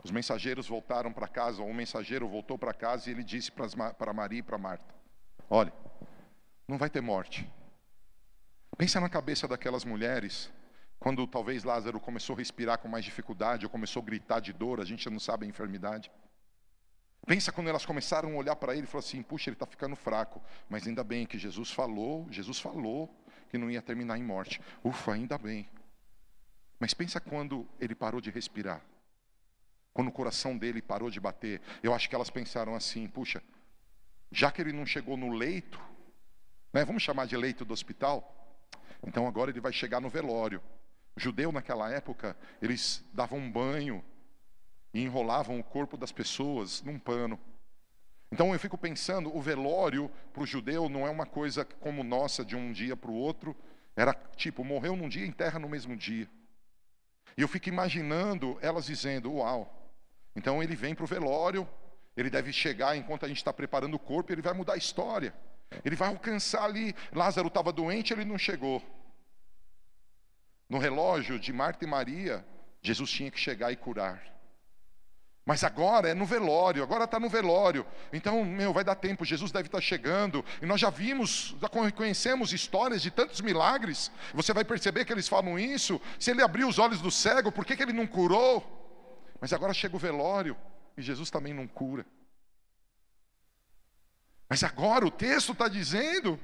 os 0.04 0.12
mensageiros 0.12 0.68
voltaram 0.68 1.12
para 1.12 1.26
casa, 1.26 1.60
ou 1.60 1.68
um 1.68 1.74
mensageiro 1.74 2.28
voltou 2.28 2.56
para 2.56 2.72
casa 2.72 3.10
e 3.10 3.12
ele 3.12 3.24
disse 3.24 3.50
para 3.50 4.12
Maria 4.12 4.38
e 4.38 4.42
para 4.44 4.56
Marta: 4.56 4.94
Olha, 5.50 5.72
não 6.68 6.78
vai 6.78 6.88
ter 6.88 7.00
morte. 7.00 7.44
Pensa 8.78 9.00
na 9.00 9.08
cabeça 9.08 9.48
daquelas 9.48 9.84
mulheres 9.84 10.48
quando 11.04 11.26
talvez 11.26 11.64
Lázaro 11.64 12.00
começou 12.00 12.34
a 12.34 12.38
respirar 12.38 12.78
com 12.78 12.88
mais 12.88 13.04
dificuldade, 13.04 13.66
ou 13.66 13.70
começou 13.70 14.00
a 14.00 14.06
gritar 14.06 14.40
de 14.40 14.54
dor, 14.54 14.80
a 14.80 14.86
gente 14.86 15.10
não 15.10 15.20
sabe 15.20 15.44
a 15.44 15.46
enfermidade. 15.46 16.10
Pensa 17.26 17.52
quando 17.52 17.68
elas 17.68 17.84
começaram 17.84 18.32
a 18.32 18.36
olhar 18.38 18.56
para 18.56 18.72
ele 18.72 18.84
e 18.84 18.86
falaram 18.86 19.06
assim: 19.06 19.22
puxa, 19.22 19.50
ele 19.50 19.54
está 19.54 19.66
ficando 19.66 19.94
fraco. 19.96 20.42
Mas 20.66 20.86
ainda 20.86 21.04
bem 21.04 21.26
que 21.26 21.38
Jesus 21.38 21.70
falou, 21.70 22.26
Jesus 22.30 22.58
falou 22.58 23.14
que 23.50 23.58
não 23.58 23.70
ia 23.70 23.82
terminar 23.82 24.16
em 24.16 24.22
morte. 24.22 24.62
Ufa, 24.82 25.12
ainda 25.12 25.36
bem. 25.36 25.68
Mas 26.80 26.94
pensa 26.94 27.20
quando 27.20 27.68
ele 27.78 27.94
parou 27.94 28.18
de 28.18 28.30
respirar. 28.30 28.80
Quando 29.92 30.08
o 30.08 30.12
coração 30.12 30.56
dele 30.56 30.80
parou 30.80 31.10
de 31.10 31.20
bater. 31.20 31.60
Eu 31.82 31.92
acho 31.92 32.08
que 32.08 32.14
elas 32.14 32.30
pensaram 32.30 32.74
assim: 32.74 33.06
puxa, 33.08 33.42
já 34.32 34.50
que 34.50 34.62
ele 34.62 34.72
não 34.72 34.86
chegou 34.86 35.18
no 35.18 35.34
leito, 35.34 35.78
né, 36.72 36.82
vamos 36.82 37.02
chamar 37.02 37.26
de 37.26 37.36
leito 37.36 37.62
do 37.62 37.74
hospital, 37.74 38.58
então 39.06 39.26
agora 39.26 39.50
ele 39.50 39.60
vai 39.60 39.70
chegar 39.70 40.00
no 40.00 40.08
velório. 40.08 40.62
Judeu 41.16 41.52
naquela 41.52 41.90
época, 41.90 42.36
eles 42.60 43.04
davam 43.12 43.38
um 43.38 43.50
banho 43.50 44.04
e 44.92 45.02
enrolavam 45.02 45.58
o 45.58 45.64
corpo 45.64 45.96
das 45.96 46.12
pessoas 46.12 46.82
num 46.82 46.98
pano. 46.98 47.38
Então 48.32 48.52
eu 48.52 48.58
fico 48.58 48.76
pensando, 48.76 49.34
o 49.34 49.40
velório 49.40 50.10
para 50.32 50.42
o 50.42 50.46
judeu 50.46 50.88
não 50.88 51.06
é 51.06 51.10
uma 51.10 51.24
coisa 51.26 51.64
como 51.64 52.02
nossa 52.02 52.44
de 52.44 52.56
um 52.56 52.72
dia 52.72 52.96
para 52.96 53.10
o 53.10 53.14
outro. 53.14 53.56
Era 53.94 54.12
tipo, 54.34 54.64
morreu 54.64 54.96
num 54.96 55.08
dia, 55.08 55.24
enterra 55.24 55.58
no 55.58 55.68
mesmo 55.68 55.96
dia. 55.96 56.28
E 57.36 57.42
eu 57.42 57.48
fico 57.48 57.68
imaginando 57.68 58.58
elas 58.60 58.86
dizendo, 58.86 59.34
uau. 59.34 59.92
Então 60.34 60.62
ele 60.62 60.74
vem 60.74 60.96
para 60.96 61.04
o 61.04 61.06
velório, 61.06 61.68
ele 62.16 62.28
deve 62.28 62.52
chegar 62.52 62.96
enquanto 62.96 63.24
a 63.24 63.28
gente 63.28 63.36
está 63.36 63.52
preparando 63.52 63.94
o 63.94 64.00
corpo, 64.00 64.32
ele 64.32 64.42
vai 64.42 64.52
mudar 64.52 64.74
a 64.74 64.78
história. 64.78 65.32
Ele 65.84 65.96
vai 65.96 66.08
alcançar 66.08 66.64
ali. 66.64 66.94
Lázaro 67.12 67.48
estava 67.48 67.72
doente, 67.72 68.12
ele 68.12 68.24
não 68.24 68.38
chegou. 68.38 68.82
No 70.68 70.78
relógio 70.78 71.38
de 71.38 71.52
Marta 71.52 71.84
e 71.84 71.88
Maria, 71.88 72.44
Jesus 72.80 73.10
tinha 73.10 73.30
que 73.30 73.38
chegar 73.38 73.72
e 73.72 73.76
curar. 73.76 74.34
Mas 75.46 75.62
agora 75.62 76.08
é 76.08 76.14
no 76.14 76.24
velório, 76.24 76.82
agora 76.82 77.04
está 77.04 77.20
no 77.20 77.28
velório. 77.28 77.84
Então, 78.12 78.42
meu, 78.44 78.72
vai 78.72 78.82
dar 78.82 78.94
tempo, 78.94 79.26
Jesus 79.26 79.52
deve 79.52 79.68
estar 79.68 79.78
tá 79.78 79.82
chegando. 79.82 80.42
E 80.62 80.66
nós 80.66 80.80
já 80.80 80.88
vimos, 80.88 81.54
já 81.60 81.68
conhecemos 81.68 82.52
histórias 82.52 83.02
de 83.02 83.10
tantos 83.10 83.42
milagres. 83.42 84.10
Você 84.32 84.54
vai 84.54 84.64
perceber 84.64 85.04
que 85.04 85.12
eles 85.12 85.28
falam 85.28 85.58
isso. 85.58 86.00
Se 86.18 86.30
ele 86.30 86.42
abriu 86.42 86.66
os 86.66 86.78
olhos 86.78 87.00
do 87.00 87.10
cego, 87.10 87.52
por 87.52 87.66
que, 87.66 87.76
que 87.76 87.82
ele 87.82 87.92
não 87.92 88.06
curou? 88.06 88.82
Mas 89.38 89.52
agora 89.52 89.74
chega 89.74 89.94
o 89.94 89.98
velório 89.98 90.56
e 90.96 91.02
Jesus 91.02 91.30
também 91.30 91.52
não 91.52 91.66
cura. 91.66 92.06
Mas 94.48 94.64
agora 94.64 95.06
o 95.06 95.10
texto 95.10 95.52
está 95.52 95.68
dizendo 95.68 96.40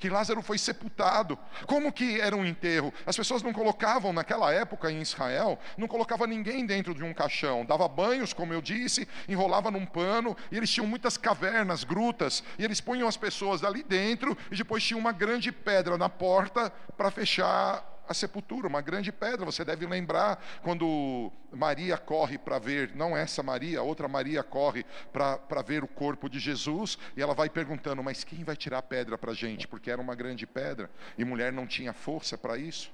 que 0.00 0.08
Lázaro 0.08 0.40
foi 0.40 0.56
sepultado. 0.56 1.38
Como 1.66 1.92
que 1.92 2.18
era 2.20 2.34
um 2.34 2.44
enterro? 2.44 2.92
As 3.06 3.14
pessoas 3.14 3.42
não 3.42 3.52
colocavam, 3.52 4.12
naquela 4.12 4.50
época 4.52 4.90
em 4.90 5.02
Israel, 5.02 5.58
não 5.76 5.86
colocava 5.86 6.26
ninguém 6.26 6.64
dentro 6.64 6.94
de 6.94 7.04
um 7.04 7.12
caixão. 7.12 7.66
Dava 7.66 7.86
banhos, 7.86 8.32
como 8.32 8.54
eu 8.54 8.62
disse, 8.62 9.06
enrolava 9.28 9.70
num 9.70 9.84
pano, 9.84 10.34
e 10.50 10.56
eles 10.56 10.70
tinham 10.70 10.86
muitas 10.86 11.18
cavernas, 11.18 11.84
grutas, 11.84 12.42
e 12.58 12.64
eles 12.64 12.80
punham 12.80 13.06
as 13.06 13.16
pessoas 13.16 13.62
ali 13.62 13.82
dentro, 13.82 14.36
e 14.50 14.56
depois 14.56 14.82
tinha 14.82 14.98
uma 14.98 15.12
grande 15.12 15.52
pedra 15.52 15.98
na 15.98 16.08
porta 16.08 16.72
para 16.96 17.10
fechar 17.10 17.89
a 18.10 18.14
sepultura, 18.14 18.66
uma 18.66 18.80
grande 18.80 19.12
pedra. 19.12 19.46
Você 19.46 19.64
deve 19.64 19.86
lembrar 19.86 20.44
quando 20.64 21.30
Maria 21.52 21.96
corre 21.96 22.36
para 22.36 22.58
ver, 22.58 22.92
não 22.96 23.16
essa 23.16 23.40
Maria, 23.40 23.82
outra 23.82 24.08
Maria 24.08 24.42
corre 24.42 24.84
para 25.12 25.62
ver 25.62 25.84
o 25.84 25.88
corpo 25.88 26.28
de 26.28 26.40
Jesus, 26.40 26.98
e 27.16 27.22
ela 27.22 27.34
vai 27.34 27.48
perguntando: 27.48 28.02
Mas 28.02 28.24
quem 28.24 28.42
vai 28.42 28.56
tirar 28.56 28.78
a 28.78 28.82
pedra 28.82 29.16
para 29.16 29.30
a 29.30 29.34
gente? 29.34 29.68
Porque 29.68 29.92
era 29.92 30.02
uma 30.02 30.16
grande 30.16 30.44
pedra, 30.44 30.90
e 31.16 31.24
mulher 31.24 31.52
não 31.52 31.68
tinha 31.68 31.92
força 31.92 32.36
para 32.36 32.58
isso. 32.58 32.92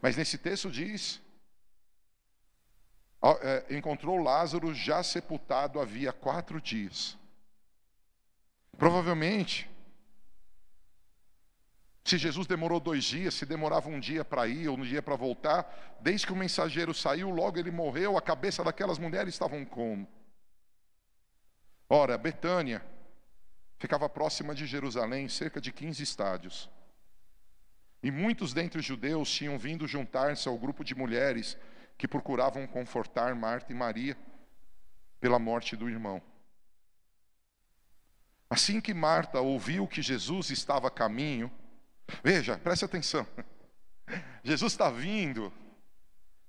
Mas 0.00 0.16
nesse 0.16 0.38
texto 0.38 0.70
diz: 0.70 1.20
é, 3.42 3.76
encontrou 3.76 4.16
Lázaro 4.16 4.72
já 4.74 5.02
sepultado 5.02 5.78
havia 5.78 6.10
quatro 6.10 6.58
dias. 6.58 7.18
Provavelmente, 8.78 9.70
se 12.04 12.18
Jesus 12.18 12.46
demorou 12.46 12.78
dois 12.78 13.02
dias, 13.02 13.32
se 13.32 13.46
demorava 13.46 13.88
um 13.88 13.98
dia 13.98 14.22
para 14.22 14.46
ir 14.46 14.68
ou 14.68 14.76
um 14.76 14.82
dia 14.82 15.02
para 15.02 15.16
voltar, 15.16 15.96
desde 16.00 16.26
que 16.26 16.32
o 16.34 16.36
mensageiro 16.36 16.92
saiu, 16.92 17.30
logo 17.30 17.58
ele 17.58 17.70
morreu, 17.70 18.18
a 18.18 18.22
cabeça 18.22 18.62
daquelas 18.62 18.98
mulheres 18.98 19.32
estavam 19.32 19.64
como? 19.64 20.06
Ora, 21.88 22.18
Betânia 22.18 22.84
ficava 23.78 24.06
próxima 24.06 24.54
de 24.54 24.66
Jerusalém, 24.66 25.28
cerca 25.28 25.60
de 25.60 25.72
15 25.72 26.02
estádios. 26.02 26.70
E 28.02 28.10
muitos 28.10 28.52
dentre 28.52 28.80
os 28.80 28.84
judeus 28.84 29.30
tinham 29.30 29.58
vindo 29.58 29.86
juntar-se 29.86 30.46
ao 30.46 30.58
grupo 30.58 30.84
de 30.84 30.94
mulheres 30.94 31.56
que 31.96 32.06
procuravam 32.06 32.66
confortar 32.66 33.34
Marta 33.34 33.72
e 33.72 33.74
Maria 33.74 34.14
pela 35.18 35.38
morte 35.38 35.74
do 35.74 35.88
irmão. 35.88 36.20
Assim 38.50 38.78
que 38.78 38.92
Marta 38.92 39.40
ouviu 39.40 39.88
que 39.88 40.02
Jesus 40.02 40.50
estava 40.50 40.88
a 40.88 40.90
caminho, 40.90 41.50
Veja, 42.22 42.58
preste 42.58 42.84
atenção. 42.84 43.26
Jesus 44.42 44.72
está 44.72 44.90
vindo 44.90 45.52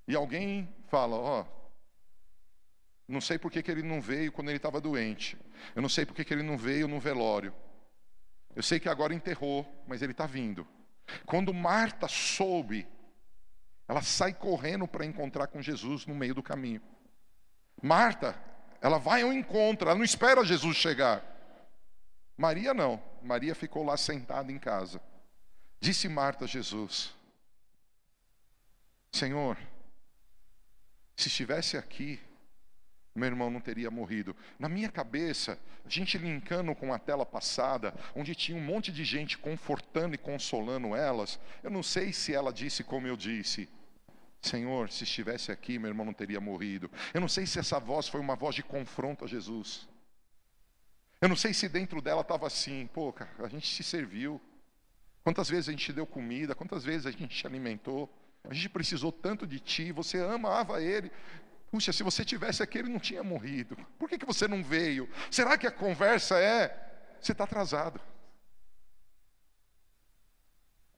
e 0.07 0.15
alguém 0.15 0.73
fala: 0.87 1.15
Ó, 1.15 1.41
oh, 1.41 1.55
não 3.07 3.21
sei 3.21 3.37
por 3.37 3.51
que, 3.51 3.61
que 3.61 3.71
ele 3.71 3.83
não 3.83 4.01
veio 4.01 4.31
quando 4.31 4.49
ele 4.49 4.57
estava 4.57 4.81
doente. 4.81 5.37
Eu 5.75 5.81
não 5.81 5.89
sei 5.89 6.05
por 6.05 6.15
que, 6.15 6.25
que 6.25 6.33
ele 6.33 6.43
não 6.43 6.57
veio 6.57 6.87
no 6.87 6.99
velório. 6.99 7.53
Eu 8.55 8.63
sei 8.63 8.79
que 8.79 8.89
agora 8.89 9.13
enterrou, 9.13 9.65
mas 9.87 10.01
ele 10.01 10.11
está 10.11 10.25
vindo. 10.25 10.67
Quando 11.25 11.53
Marta 11.53 12.07
soube, 12.07 12.87
ela 13.87 14.01
sai 14.01 14.33
correndo 14.33 14.87
para 14.87 15.05
encontrar 15.05 15.47
com 15.47 15.61
Jesus 15.61 16.05
no 16.05 16.15
meio 16.15 16.33
do 16.33 16.41
caminho. 16.41 16.81
Marta, 17.81 18.39
ela 18.81 18.97
vai 18.97 19.21
ao 19.21 19.33
encontro, 19.33 19.87
ela 19.87 19.97
não 19.97 20.05
espera 20.05 20.43
Jesus 20.43 20.75
chegar. 20.75 21.23
Maria 22.37 22.73
não. 22.73 23.01
Maria 23.21 23.53
ficou 23.53 23.83
lá 23.83 23.97
sentada 23.97 24.51
em 24.51 24.57
casa. 24.57 25.01
Disse 25.79 26.07
Marta 26.07 26.45
a 26.45 26.47
Jesus: 26.47 27.13
Senhor, 29.11 29.57
se 31.15 31.27
estivesse 31.27 31.77
aqui, 31.77 32.19
meu 33.15 33.27
irmão 33.27 33.49
não 33.49 33.61
teria 33.61 33.89
morrido. 33.89 34.35
Na 34.59 34.67
minha 34.67 34.89
cabeça, 34.89 35.57
a 35.85 35.89
gente 35.89 36.17
linkando 36.17 36.75
com 36.75 36.93
a 36.93 36.99
tela 36.99 37.25
passada, 37.25 37.93
onde 38.13 38.35
tinha 38.35 38.57
um 38.57 38.61
monte 38.61 38.91
de 38.91 39.05
gente 39.05 39.37
confortando 39.37 40.15
e 40.15 40.17
consolando 40.17 40.93
elas, 40.93 41.39
eu 41.63 41.71
não 41.71 41.81
sei 41.81 42.11
se 42.11 42.33
ela 42.33 42.51
disse 42.51 42.83
como 42.83 43.07
eu 43.07 43.15
disse. 43.15 43.69
Senhor, 44.41 44.91
se 44.91 45.05
estivesse 45.05 45.51
aqui, 45.51 45.79
meu 45.79 45.89
irmão 45.89 46.05
não 46.05 46.13
teria 46.13 46.41
morrido. 46.41 46.91
Eu 47.13 47.21
não 47.21 47.29
sei 47.29 47.45
se 47.45 47.57
essa 47.57 47.79
voz 47.79 48.07
foi 48.07 48.19
uma 48.19 48.35
voz 48.35 48.53
de 48.53 48.63
confronto 48.63 49.23
a 49.23 49.27
Jesus. 49.27 49.87
Eu 51.21 51.29
não 51.29 51.35
sei 51.35 51.53
se 51.53 51.69
dentro 51.69 52.01
dela 52.01 52.21
estava 52.21 52.45
assim, 52.45 52.87
pô, 52.93 53.13
cara, 53.13 53.31
a 53.39 53.47
gente 53.47 53.67
se 53.67 53.81
serviu. 53.81 54.41
Quantas 55.25 55.49
vezes 55.49 55.69
a 55.69 55.71
gente 55.71 55.91
deu 55.91 56.05
comida, 56.05 56.53
quantas 56.53 56.83
vezes 56.83 57.07
a 57.07 57.11
gente 57.11 57.35
te 57.35 57.47
alimentou. 57.47 58.07
A 58.47 58.53
gente 58.53 58.69
precisou 58.69 59.11
tanto 59.11 59.47
de 59.47 59.59
ti, 59.59 59.91
você 59.91 60.19
amava 60.19 60.79
ele. 60.79 61.11
Puxa, 61.71 61.91
se 61.91 62.03
você 62.03 62.23
tivesse 62.23 62.61
aqui, 62.61 62.77
ele 62.77 62.89
não 62.89 62.99
tinha 62.99 63.23
morrido. 63.23 63.75
Por 63.97 64.07
que, 64.07 64.19
que 64.19 64.25
você 64.25 64.47
não 64.47 64.63
veio? 64.63 65.09
Será 65.31 65.57
que 65.57 65.65
a 65.65 65.71
conversa 65.71 66.37
é: 66.37 66.67
você 67.19 67.31
está 67.31 67.43
atrasado? 67.45 67.99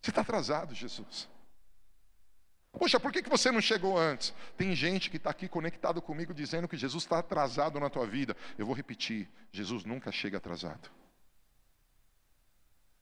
Você 0.02 0.12
está 0.12 0.20
atrasado, 0.20 0.76
Jesus. 0.76 1.30
Poxa, 2.74 3.00
por 3.00 3.14
que, 3.14 3.24
que 3.24 3.30
você 3.30 3.50
não 3.50 3.62
chegou 3.62 3.98
antes? 3.98 4.34
Tem 4.58 4.76
gente 4.76 5.10
que 5.10 5.16
está 5.16 5.30
aqui 5.30 5.48
conectado 5.48 6.02
comigo 6.02 6.34
dizendo 6.34 6.68
que 6.68 6.76
Jesus 6.76 7.06
está 7.06 7.20
atrasado 7.20 7.80
na 7.80 7.90
tua 7.90 8.06
vida. 8.06 8.36
Eu 8.58 8.66
vou 8.66 8.76
repetir: 8.76 9.30
Jesus 9.54 9.86
nunca 9.86 10.12
chega 10.12 10.36
atrasado. 10.36 10.92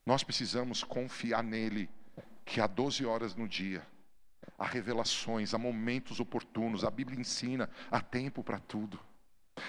Nós 0.05 0.23
precisamos 0.23 0.83
confiar 0.83 1.43
nele, 1.43 1.89
que 2.45 2.61
há 2.61 2.67
12 2.67 3.05
horas 3.05 3.35
no 3.35 3.47
dia 3.47 3.85
há 4.57 4.65
revelações, 4.65 5.53
há 5.53 5.57
momentos 5.57 6.19
oportunos, 6.19 6.83
a 6.83 6.91
Bíblia 6.91 7.19
ensina, 7.19 7.69
há 7.91 7.99
tempo 7.99 8.43
para 8.43 8.59
tudo. 8.59 8.99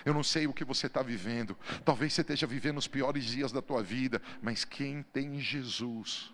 Eu 0.05 0.13
não 0.13 0.23
sei 0.23 0.47
o 0.47 0.53
que 0.53 0.65
você 0.65 0.87
está 0.87 1.03
vivendo, 1.03 1.57
talvez 1.85 2.13
você 2.13 2.21
esteja 2.21 2.47
vivendo 2.47 2.79
os 2.79 2.89
piores 2.89 3.25
dias 3.25 3.53
da 3.53 3.63
tua 3.63 3.83
vida, 3.83 4.21
mas 4.43 4.65
quem 4.65 5.03
tem 5.03 5.41
Jesus 5.41 6.33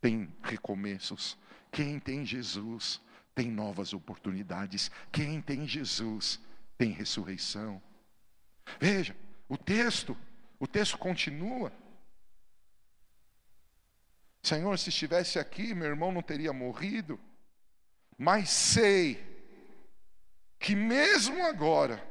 tem 0.00 0.32
recomeços, 0.42 1.36
quem 1.70 1.98
tem 1.98 2.24
Jesus 2.24 3.00
tem 3.34 3.50
novas 3.50 3.92
oportunidades, 3.92 4.90
quem 5.12 5.40
tem 5.40 5.66
Jesus 5.66 6.40
tem 6.76 6.90
ressurreição. 6.90 7.80
Veja, 8.80 9.16
o 9.48 9.56
texto, 9.56 10.16
o 10.58 10.66
texto 10.66 10.98
continua. 10.98 11.72
Senhor, 14.42 14.78
se 14.78 14.88
estivesse 14.88 15.38
aqui, 15.38 15.74
meu 15.74 15.88
irmão 15.88 16.12
não 16.12 16.22
teria 16.22 16.52
morrido. 16.52 17.18
Mas 18.16 18.50
sei 18.50 19.26
que 20.58 20.74
mesmo 20.74 21.44
agora, 21.44 22.04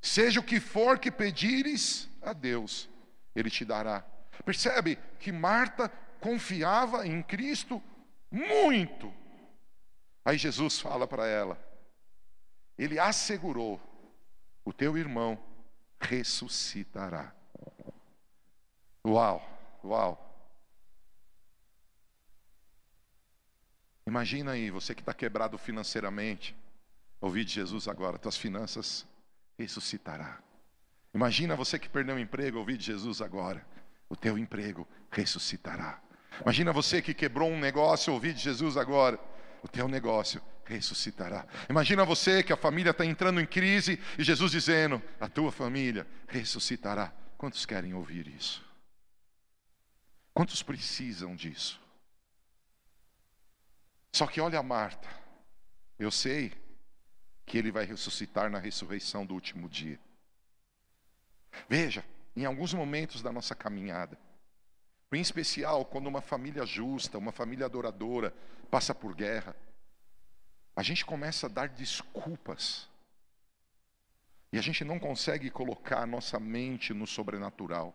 seja 0.00 0.40
o 0.40 0.44
que 0.44 0.58
for 0.58 0.98
que 0.98 1.10
pedires 1.10 2.08
a 2.20 2.32
Deus, 2.32 2.88
Ele 3.34 3.50
te 3.50 3.64
dará. 3.64 4.04
Percebe 4.44 4.98
que 5.20 5.30
Marta 5.30 5.88
confiava 6.20 7.06
em 7.06 7.22
Cristo 7.22 7.82
muito. 8.30 9.12
Aí 10.24 10.36
Jesus 10.38 10.80
fala 10.80 11.06
para 11.06 11.26
ela, 11.26 11.58
Ele 12.76 12.98
assegurou: 12.98 13.80
o 14.64 14.72
teu 14.72 14.96
irmão 14.96 15.38
ressuscitará. 16.00 17.34
Uau, 19.06 19.42
uau. 19.84 20.31
Imagina 24.06 24.52
aí, 24.52 24.70
você 24.70 24.94
que 24.94 25.02
está 25.02 25.14
quebrado 25.14 25.56
financeiramente, 25.56 26.56
ouvir 27.20 27.44
de 27.44 27.54
Jesus 27.54 27.86
agora, 27.86 28.18
tuas 28.18 28.36
finanças 28.36 29.06
ressuscitará. 29.58 30.40
Imagina 31.14 31.54
você 31.54 31.78
que 31.78 31.88
perdeu 31.88 32.16
o 32.16 32.18
emprego, 32.18 32.58
ouvir 32.58 32.76
de 32.76 32.84
Jesus 32.84 33.20
agora, 33.20 33.64
o 34.08 34.16
teu 34.16 34.36
emprego 34.38 34.88
ressuscitará. 35.10 36.00
Imagina 36.40 36.72
você 36.72 37.02
que 37.02 37.14
quebrou 37.14 37.50
um 37.50 37.58
negócio, 37.58 38.12
ouvir 38.12 38.32
de 38.32 38.40
Jesus 38.40 38.76
agora, 38.76 39.18
o 39.62 39.68
teu 39.68 39.86
negócio 39.86 40.42
ressuscitará. 40.64 41.46
Imagina 41.68 42.04
você 42.04 42.42
que 42.42 42.52
a 42.52 42.56
família 42.56 42.90
está 42.90 43.04
entrando 43.04 43.40
em 43.40 43.46
crise 43.46 44.00
e 44.18 44.24
Jesus 44.24 44.50
dizendo, 44.52 45.02
a 45.20 45.28
tua 45.28 45.52
família 45.52 46.06
ressuscitará. 46.26 47.12
Quantos 47.36 47.66
querem 47.66 47.92
ouvir 47.92 48.26
isso? 48.28 48.64
Quantos 50.32 50.62
precisam 50.62 51.36
disso? 51.36 51.81
Só 54.12 54.26
que 54.26 54.40
olha 54.40 54.62
Marta, 54.62 55.08
eu 55.98 56.10
sei 56.10 56.52
que 57.46 57.56
ele 57.56 57.72
vai 57.72 57.84
ressuscitar 57.86 58.50
na 58.50 58.58
ressurreição 58.58 59.24
do 59.24 59.34
último 59.34 59.68
dia. 59.68 59.98
Veja, 61.68 62.04
em 62.36 62.44
alguns 62.44 62.74
momentos 62.74 63.22
da 63.22 63.32
nossa 63.32 63.54
caminhada, 63.54 64.18
em 65.12 65.20
especial 65.20 65.84
quando 65.84 66.06
uma 66.06 66.20
família 66.20 66.64
justa, 66.64 67.18
uma 67.18 67.32
família 67.32 67.66
adoradora 67.66 68.34
passa 68.70 68.94
por 68.94 69.14
guerra, 69.14 69.56
a 70.74 70.82
gente 70.82 71.04
começa 71.04 71.46
a 71.46 71.50
dar 71.50 71.68
desculpas. 71.68 72.88
E 74.52 74.58
a 74.58 74.62
gente 74.62 74.84
não 74.84 74.98
consegue 74.98 75.50
colocar 75.50 76.02
a 76.02 76.06
nossa 76.06 76.38
mente 76.38 76.92
no 76.92 77.06
sobrenatural. 77.06 77.94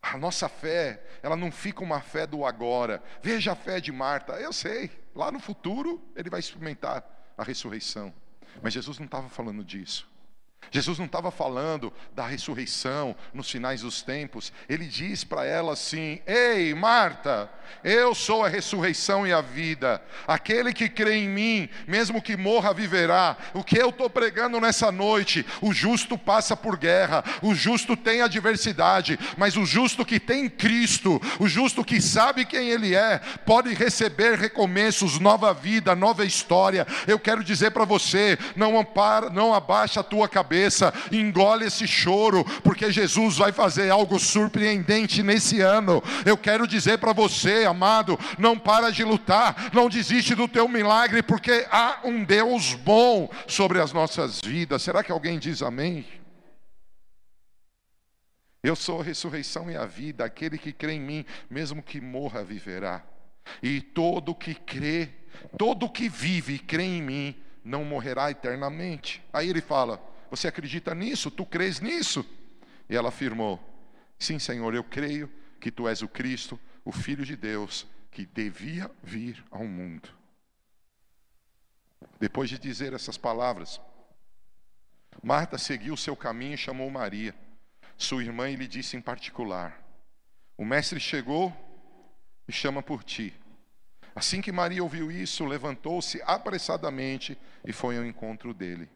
A 0.00 0.16
nossa 0.16 0.48
fé, 0.48 1.02
ela 1.22 1.36
não 1.36 1.50
fica 1.50 1.82
uma 1.82 2.00
fé 2.00 2.26
do 2.26 2.44
agora. 2.44 3.02
Veja 3.22 3.52
a 3.52 3.56
fé 3.56 3.80
de 3.80 3.92
Marta. 3.92 4.34
Eu 4.34 4.52
sei, 4.52 4.90
lá 5.14 5.30
no 5.30 5.40
futuro 5.40 6.02
ele 6.14 6.30
vai 6.30 6.40
experimentar 6.40 7.04
a 7.36 7.42
ressurreição. 7.42 8.14
Mas 8.62 8.72
Jesus 8.72 8.98
não 8.98 9.06
estava 9.06 9.28
falando 9.28 9.64
disso. 9.64 10.08
Jesus 10.70 10.98
não 10.98 11.06
estava 11.06 11.30
falando 11.30 11.92
da 12.14 12.26
ressurreição 12.26 13.16
nos 13.32 13.50
finais 13.50 13.80
dos 13.80 14.02
tempos. 14.02 14.52
Ele 14.68 14.84
diz 14.84 15.24
para 15.24 15.44
ela 15.44 15.72
assim: 15.72 16.20
Ei, 16.26 16.74
Marta, 16.74 17.50
eu 17.82 18.14
sou 18.14 18.44
a 18.44 18.48
ressurreição 18.48 19.26
e 19.26 19.32
a 19.32 19.40
vida. 19.40 20.02
Aquele 20.26 20.72
que 20.72 20.88
crê 20.88 21.16
em 21.16 21.28
mim, 21.28 21.68
mesmo 21.86 22.20
que 22.20 22.36
morra, 22.36 22.74
viverá. 22.74 23.36
O 23.54 23.64
que 23.64 23.78
eu 23.78 23.88
estou 23.88 24.10
pregando 24.10 24.60
nessa 24.60 24.92
noite? 24.92 25.44
O 25.62 25.72
justo 25.72 26.18
passa 26.18 26.56
por 26.56 26.76
guerra, 26.76 27.24
o 27.42 27.54
justo 27.54 27.96
tem 27.96 28.20
adversidade, 28.20 29.18
mas 29.36 29.56
o 29.56 29.64
justo 29.64 30.04
que 30.04 30.20
tem 30.20 30.48
Cristo, 30.48 31.20
o 31.38 31.48
justo 31.48 31.84
que 31.84 32.00
sabe 32.00 32.44
quem 32.44 32.68
Ele 32.68 32.94
é, 32.94 33.18
pode 33.46 33.72
receber 33.72 34.38
recomeços, 34.38 35.18
nova 35.18 35.54
vida, 35.54 35.94
nova 35.94 36.24
história. 36.24 36.86
Eu 37.06 37.18
quero 37.18 37.42
dizer 37.42 37.70
para 37.70 37.84
você: 37.86 38.38
não, 38.54 38.78
ampara, 38.78 39.30
não 39.30 39.54
abaixa 39.54 40.00
a 40.00 40.04
tua 40.04 40.28
cabeça 40.28 40.47
cabeça, 40.48 40.94
engole 41.12 41.66
esse 41.66 41.86
choro, 41.86 42.42
porque 42.62 42.90
Jesus 42.90 43.36
vai 43.36 43.52
fazer 43.52 43.90
algo 43.90 44.18
surpreendente 44.18 45.22
nesse 45.22 45.60
ano. 45.60 46.02
Eu 46.24 46.38
quero 46.38 46.66
dizer 46.66 46.96
para 46.96 47.12
você, 47.12 47.66
amado, 47.66 48.18
não 48.38 48.58
para 48.58 48.90
de 48.90 49.04
lutar, 49.04 49.70
não 49.74 49.90
desiste 49.90 50.34
do 50.34 50.48
teu 50.48 50.66
milagre, 50.66 51.22
porque 51.22 51.66
há 51.70 52.00
um 52.04 52.24
Deus 52.24 52.72
bom 52.72 53.30
sobre 53.46 53.78
as 53.78 53.92
nossas 53.92 54.40
vidas. 54.40 54.82
Será 54.82 55.04
que 55.04 55.12
alguém 55.12 55.38
diz 55.38 55.60
amém? 55.60 56.06
Eu 58.62 58.74
sou 58.74 59.02
a 59.02 59.04
ressurreição 59.04 59.70
e 59.70 59.76
a 59.76 59.84
vida, 59.84 60.24
aquele 60.24 60.56
que 60.56 60.72
crê 60.72 60.94
em 60.94 61.00
mim, 61.00 61.26
mesmo 61.50 61.82
que 61.82 62.00
morra, 62.00 62.42
viverá. 62.42 63.04
E 63.62 63.80
todo 63.80 64.34
que 64.34 64.54
crê, 64.54 65.10
todo 65.58 65.90
que 65.90 66.08
vive 66.08 66.54
e 66.54 66.58
crê 66.58 66.84
em 66.84 67.02
mim, 67.02 67.36
não 67.68 67.84
morrerá 67.84 68.30
eternamente. 68.30 69.22
Aí 69.32 69.48
ele 69.48 69.60
fala: 69.60 70.00
você 70.30 70.48
acredita 70.48 70.94
nisso? 70.94 71.30
Tu 71.30 71.44
crês 71.46 71.80
nisso? 71.80 72.24
E 72.88 72.96
ela 72.96 73.08
afirmou: 73.08 73.60
Sim, 74.18 74.38
Senhor, 74.38 74.74
eu 74.74 74.84
creio 74.84 75.30
que 75.60 75.70
tu 75.70 75.88
és 75.88 76.02
o 76.02 76.08
Cristo, 76.08 76.58
o 76.84 76.92
Filho 76.92 77.24
de 77.24 77.36
Deus, 77.36 77.86
que 78.10 78.26
devia 78.26 78.90
vir 79.02 79.44
ao 79.50 79.64
mundo. 79.64 80.08
Depois 82.18 82.48
de 82.48 82.58
dizer 82.58 82.92
essas 82.92 83.16
palavras, 83.16 83.80
Marta 85.22 85.58
seguiu 85.58 85.96
seu 85.96 86.16
caminho 86.16 86.54
e 86.54 86.58
chamou 86.58 86.90
Maria, 86.90 87.34
sua 87.96 88.22
irmã, 88.22 88.48
e 88.48 88.56
lhe 88.56 88.68
disse 88.68 88.96
em 88.96 89.00
particular: 89.00 89.80
O 90.56 90.64
mestre 90.64 91.00
chegou 91.00 91.54
e 92.46 92.52
chama 92.52 92.82
por 92.82 93.04
ti. 93.04 93.34
Assim 94.14 94.40
que 94.40 94.50
Maria 94.50 94.82
ouviu 94.82 95.12
isso, 95.12 95.44
levantou-se 95.44 96.20
apressadamente 96.24 97.38
e 97.64 97.72
foi 97.72 97.96
ao 97.98 98.04
encontro 98.04 98.52
dele. 98.52 98.88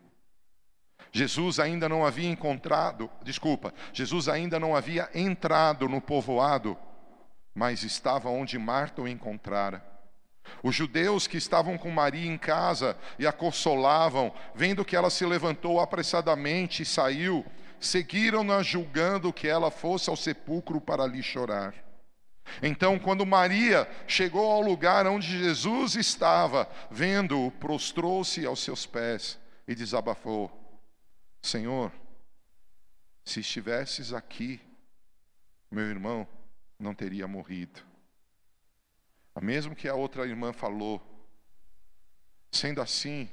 Jesus 1.10 1.58
ainda 1.58 1.88
não 1.88 2.04
havia 2.04 2.28
encontrado, 2.28 3.10
desculpa, 3.22 3.74
Jesus 3.92 4.28
ainda 4.28 4.60
não 4.60 4.76
havia 4.76 5.08
entrado 5.14 5.88
no 5.88 6.00
povoado, 6.00 6.76
mas 7.54 7.82
estava 7.82 8.28
onde 8.28 8.58
Marta 8.58 9.02
o 9.02 9.08
encontrara. 9.08 9.84
Os 10.62 10.74
judeus 10.74 11.26
que 11.26 11.36
estavam 11.36 11.78
com 11.78 11.90
Maria 11.90 12.30
em 12.30 12.38
casa 12.38 12.96
e 13.18 13.26
a 13.26 13.32
consolavam, 13.32 14.32
vendo 14.54 14.84
que 14.84 14.96
ela 14.96 15.10
se 15.10 15.24
levantou 15.24 15.80
apressadamente 15.80 16.82
e 16.82 16.86
saiu, 16.86 17.44
seguiram-na 17.80 18.62
julgando 18.62 19.32
que 19.32 19.48
ela 19.48 19.70
fosse 19.70 20.08
ao 20.08 20.16
sepulcro 20.16 20.80
para 20.80 21.02
ali 21.02 21.22
chorar. 21.22 21.74
Então, 22.62 22.98
quando 22.98 23.24
Maria 23.24 23.88
chegou 24.06 24.50
ao 24.50 24.60
lugar 24.60 25.06
onde 25.06 25.38
Jesus 25.38 25.94
estava, 25.94 26.68
vendo-o, 26.90 27.50
prostrou-se 27.52 28.44
aos 28.44 28.62
seus 28.62 28.84
pés 28.84 29.38
e 29.66 29.74
desabafou: 29.74 30.50
Senhor, 31.42 31.92
se 33.24 33.40
estivesses 33.40 34.12
aqui, 34.12 34.60
meu 35.70 35.84
irmão 35.84 36.26
não 36.78 36.94
teria 36.94 37.26
morrido. 37.26 37.82
Mesmo 39.40 39.74
que 39.74 39.88
a 39.88 39.94
outra 39.94 40.26
irmã 40.26 40.52
falou, 40.52 41.00
sendo 42.50 42.80
assim, 42.80 43.28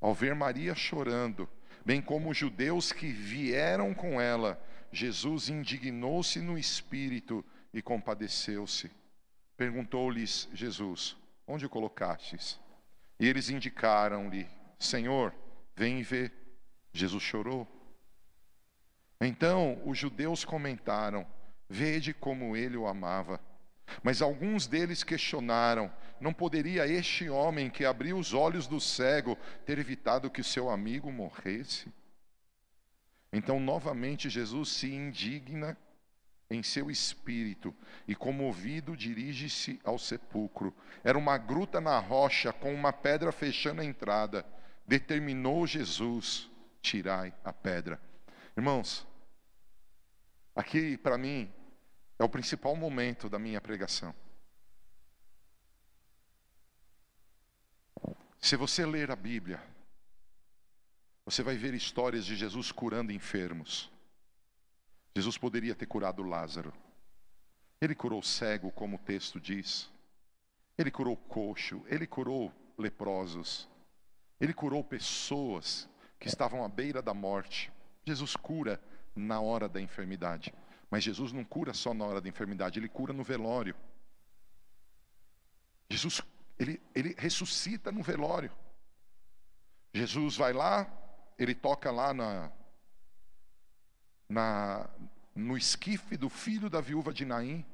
ao 0.00 0.12
ver 0.12 0.34
Maria 0.34 0.74
chorando, 0.74 1.48
bem 1.84 2.02
como 2.02 2.30
os 2.30 2.36
judeus 2.36 2.92
que 2.92 3.10
vieram 3.10 3.94
com 3.94 4.20
ela, 4.20 4.62
Jesus 4.92 5.48
indignou-se 5.48 6.40
no 6.40 6.58
espírito 6.58 7.44
e 7.72 7.80
compadeceu-se. 7.80 8.90
Perguntou-lhes 9.56 10.48
Jesus: 10.52 11.16
Onde 11.46 11.64
o 11.64 11.70
colocastes? 11.70 12.60
E 13.18 13.26
eles 13.26 13.48
indicaram-lhe: 13.48 14.46
Senhor, 14.78 15.34
vem 15.74 16.00
e 16.00 16.02
vê. 16.02 16.30
Jesus 16.94 17.22
chorou. 17.22 17.68
Então 19.20 19.82
os 19.84 19.98
judeus 19.98 20.44
comentaram: 20.44 21.26
Vede 21.68 22.14
como 22.14 22.56
ele 22.56 22.76
o 22.76 22.86
amava. 22.86 23.40
Mas 24.02 24.22
alguns 24.22 24.66
deles 24.66 25.02
questionaram: 25.02 25.92
Não 26.20 26.32
poderia 26.32 26.86
este 26.86 27.28
homem 27.28 27.68
que 27.68 27.84
abriu 27.84 28.16
os 28.16 28.32
olhos 28.32 28.66
do 28.66 28.80
cego 28.80 29.36
ter 29.66 29.78
evitado 29.78 30.30
que 30.30 30.42
seu 30.42 30.70
amigo 30.70 31.10
morresse? 31.10 31.92
Então, 33.32 33.58
novamente, 33.58 34.30
Jesus 34.30 34.68
se 34.68 34.92
indigna 34.92 35.76
em 36.48 36.62
seu 36.62 36.90
espírito 36.90 37.74
e, 38.06 38.14
comovido, 38.14 38.96
dirige-se 38.96 39.80
ao 39.82 39.98
sepulcro. 39.98 40.72
Era 41.02 41.18
uma 41.18 41.36
gruta 41.36 41.80
na 41.80 41.98
rocha 41.98 42.52
com 42.52 42.72
uma 42.72 42.92
pedra 42.92 43.32
fechando 43.32 43.80
a 43.80 43.84
entrada. 43.84 44.46
Determinou 44.86 45.66
Jesus: 45.66 46.48
tirai 46.84 47.34
a 47.42 47.52
pedra. 47.52 47.98
Irmãos, 48.54 49.06
aqui 50.54 50.98
para 50.98 51.16
mim 51.16 51.50
é 52.18 52.22
o 52.22 52.28
principal 52.28 52.76
momento 52.76 53.28
da 53.28 53.38
minha 53.38 53.60
pregação. 53.60 54.14
Se 58.38 58.54
você 58.54 58.84
ler 58.84 59.10
a 59.10 59.16
Bíblia, 59.16 59.62
você 61.24 61.42
vai 61.42 61.56
ver 61.56 61.72
histórias 61.72 62.26
de 62.26 62.36
Jesus 62.36 62.70
curando 62.70 63.10
enfermos. 63.10 63.90
Jesus 65.16 65.38
poderia 65.38 65.74
ter 65.74 65.86
curado 65.86 66.22
Lázaro. 66.22 66.72
Ele 67.80 67.94
curou 67.94 68.22
cego, 68.22 68.70
como 68.70 68.96
o 68.96 68.98
texto 68.98 69.40
diz. 69.40 69.90
Ele 70.76 70.90
curou 70.90 71.16
coxo, 71.16 71.82
ele 71.86 72.06
curou 72.06 72.52
leprosos. 72.76 73.66
Ele 74.38 74.52
curou 74.52 74.84
pessoas 74.84 75.88
que 76.24 76.28
estavam 76.28 76.64
à 76.64 76.68
beira 76.70 77.02
da 77.02 77.12
morte. 77.12 77.70
Jesus 78.02 78.34
cura 78.34 78.80
na 79.14 79.42
hora 79.42 79.68
da 79.68 79.78
enfermidade. 79.78 80.54
Mas 80.90 81.04
Jesus 81.04 81.32
não 81.32 81.44
cura 81.44 81.74
só 81.74 81.92
na 81.92 82.02
hora 82.06 82.18
da 82.18 82.26
enfermidade, 82.30 82.78
ele 82.78 82.88
cura 82.88 83.12
no 83.12 83.22
velório. 83.22 83.76
Jesus, 85.90 86.22
ele, 86.58 86.80
ele 86.94 87.14
ressuscita 87.18 87.92
no 87.92 88.02
velório. 88.02 88.50
Jesus 89.92 90.38
vai 90.38 90.54
lá, 90.54 90.90
ele 91.38 91.54
toca 91.54 91.90
lá 91.90 92.14
na, 92.14 92.50
na, 94.26 94.88
no 95.34 95.58
esquife 95.58 96.16
do 96.16 96.30
filho 96.30 96.70
da 96.70 96.80
viúva 96.80 97.12
de 97.12 97.26
Naim. 97.26 97.66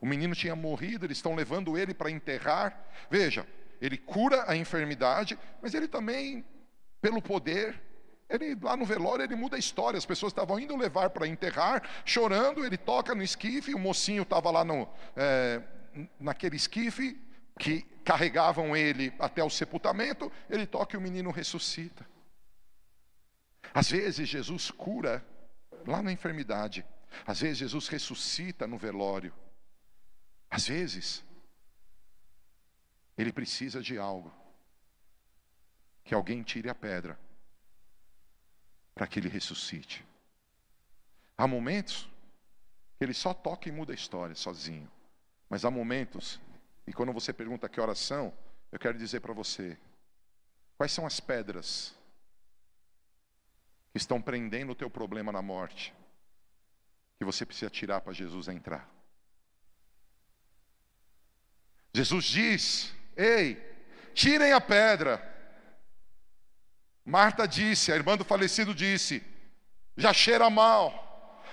O 0.00 0.06
menino 0.06 0.34
tinha 0.34 0.56
morrido, 0.56 1.04
eles 1.04 1.18
estão 1.18 1.34
levando 1.34 1.76
ele 1.76 1.92
para 1.92 2.10
enterrar. 2.10 2.86
Veja, 3.10 3.46
ele 3.82 3.98
cura 3.98 4.50
a 4.50 4.56
enfermidade, 4.56 5.38
mas 5.60 5.74
ele 5.74 5.86
também, 5.86 6.42
pelo 7.04 7.20
poder, 7.20 7.78
ele 8.30 8.54
lá 8.54 8.74
no 8.78 8.86
velório 8.86 9.22
ele 9.22 9.34
muda 9.34 9.56
a 9.56 9.58
história. 9.58 9.98
As 9.98 10.06
pessoas 10.06 10.32
estavam 10.32 10.58
indo 10.58 10.74
levar 10.74 11.10
para 11.10 11.28
enterrar, 11.28 11.82
chorando. 12.02 12.64
Ele 12.64 12.78
toca 12.78 13.14
no 13.14 13.22
esquife. 13.22 13.74
O 13.74 13.78
mocinho 13.78 14.22
estava 14.22 14.50
lá 14.50 14.64
no, 14.64 14.88
é, 15.14 15.60
naquele 16.18 16.56
esquife 16.56 17.20
que 17.58 17.82
carregavam 18.02 18.74
ele 18.74 19.12
até 19.18 19.44
o 19.44 19.50
sepultamento. 19.50 20.32
Ele 20.48 20.66
toca 20.66 20.96
e 20.96 20.98
o 20.98 21.00
menino 21.02 21.30
ressuscita. 21.30 22.06
Às 23.74 23.90
vezes 23.90 24.26
Jesus 24.26 24.70
cura 24.70 25.22
lá 25.86 26.02
na 26.02 26.10
enfermidade. 26.10 26.86
Às 27.26 27.42
vezes 27.42 27.58
Jesus 27.58 27.86
ressuscita 27.88 28.66
no 28.66 28.78
velório. 28.78 29.34
Às 30.48 30.66
vezes 30.68 31.22
ele 33.18 33.30
precisa 33.30 33.82
de 33.82 33.98
algo. 33.98 34.32
Que 36.04 36.14
alguém 36.14 36.42
tire 36.42 36.68
a 36.68 36.74
pedra 36.74 37.18
para 38.94 39.06
que 39.06 39.18
ele 39.18 39.28
ressuscite. 39.28 40.04
Há 41.36 41.48
momentos 41.48 42.08
que 42.96 43.04
ele 43.04 43.14
só 43.14 43.34
toca 43.34 43.68
e 43.68 43.72
muda 43.72 43.92
a 43.92 43.94
história 43.94 44.34
sozinho. 44.34 44.90
Mas 45.48 45.64
há 45.64 45.70
momentos, 45.70 46.40
e 46.86 46.92
quando 46.92 47.12
você 47.12 47.32
pergunta 47.32 47.68
que 47.68 47.80
oração, 47.80 48.32
eu 48.70 48.78
quero 48.78 48.96
dizer 48.96 49.20
para 49.20 49.32
você: 49.32 49.76
quais 50.76 50.92
são 50.92 51.06
as 51.06 51.18
pedras 51.20 51.94
que 53.92 53.98
estão 53.98 54.20
prendendo 54.20 54.72
o 54.72 54.74
teu 54.74 54.90
problema 54.90 55.30
na 55.30 55.40
morte, 55.40 55.94
que 57.18 57.24
você 57.24 57.46
precisa 57.46 57.70
tirar 57.70 58.00
para 58.00 58.12
Jesus 58.12 58.48
entrar. 58.48 58.88
Jesus 61.92 62.24
diz: 62.24 62.94
Ei, 63.16 63.56
tirem 64.12 64.52
a 64.52 64.60
pedra. 64.60 65.33
Marta 67.04 67.46
disse, 67.46 67.92
a 67.92 67.96
irmã 67.96 68.16
do 68.16 68.24
falecido 68.24 68.74
disse: 68.74 69.22
Já 69.96 70.12
cheira 70.12 70.48
mal. 70.48 71.03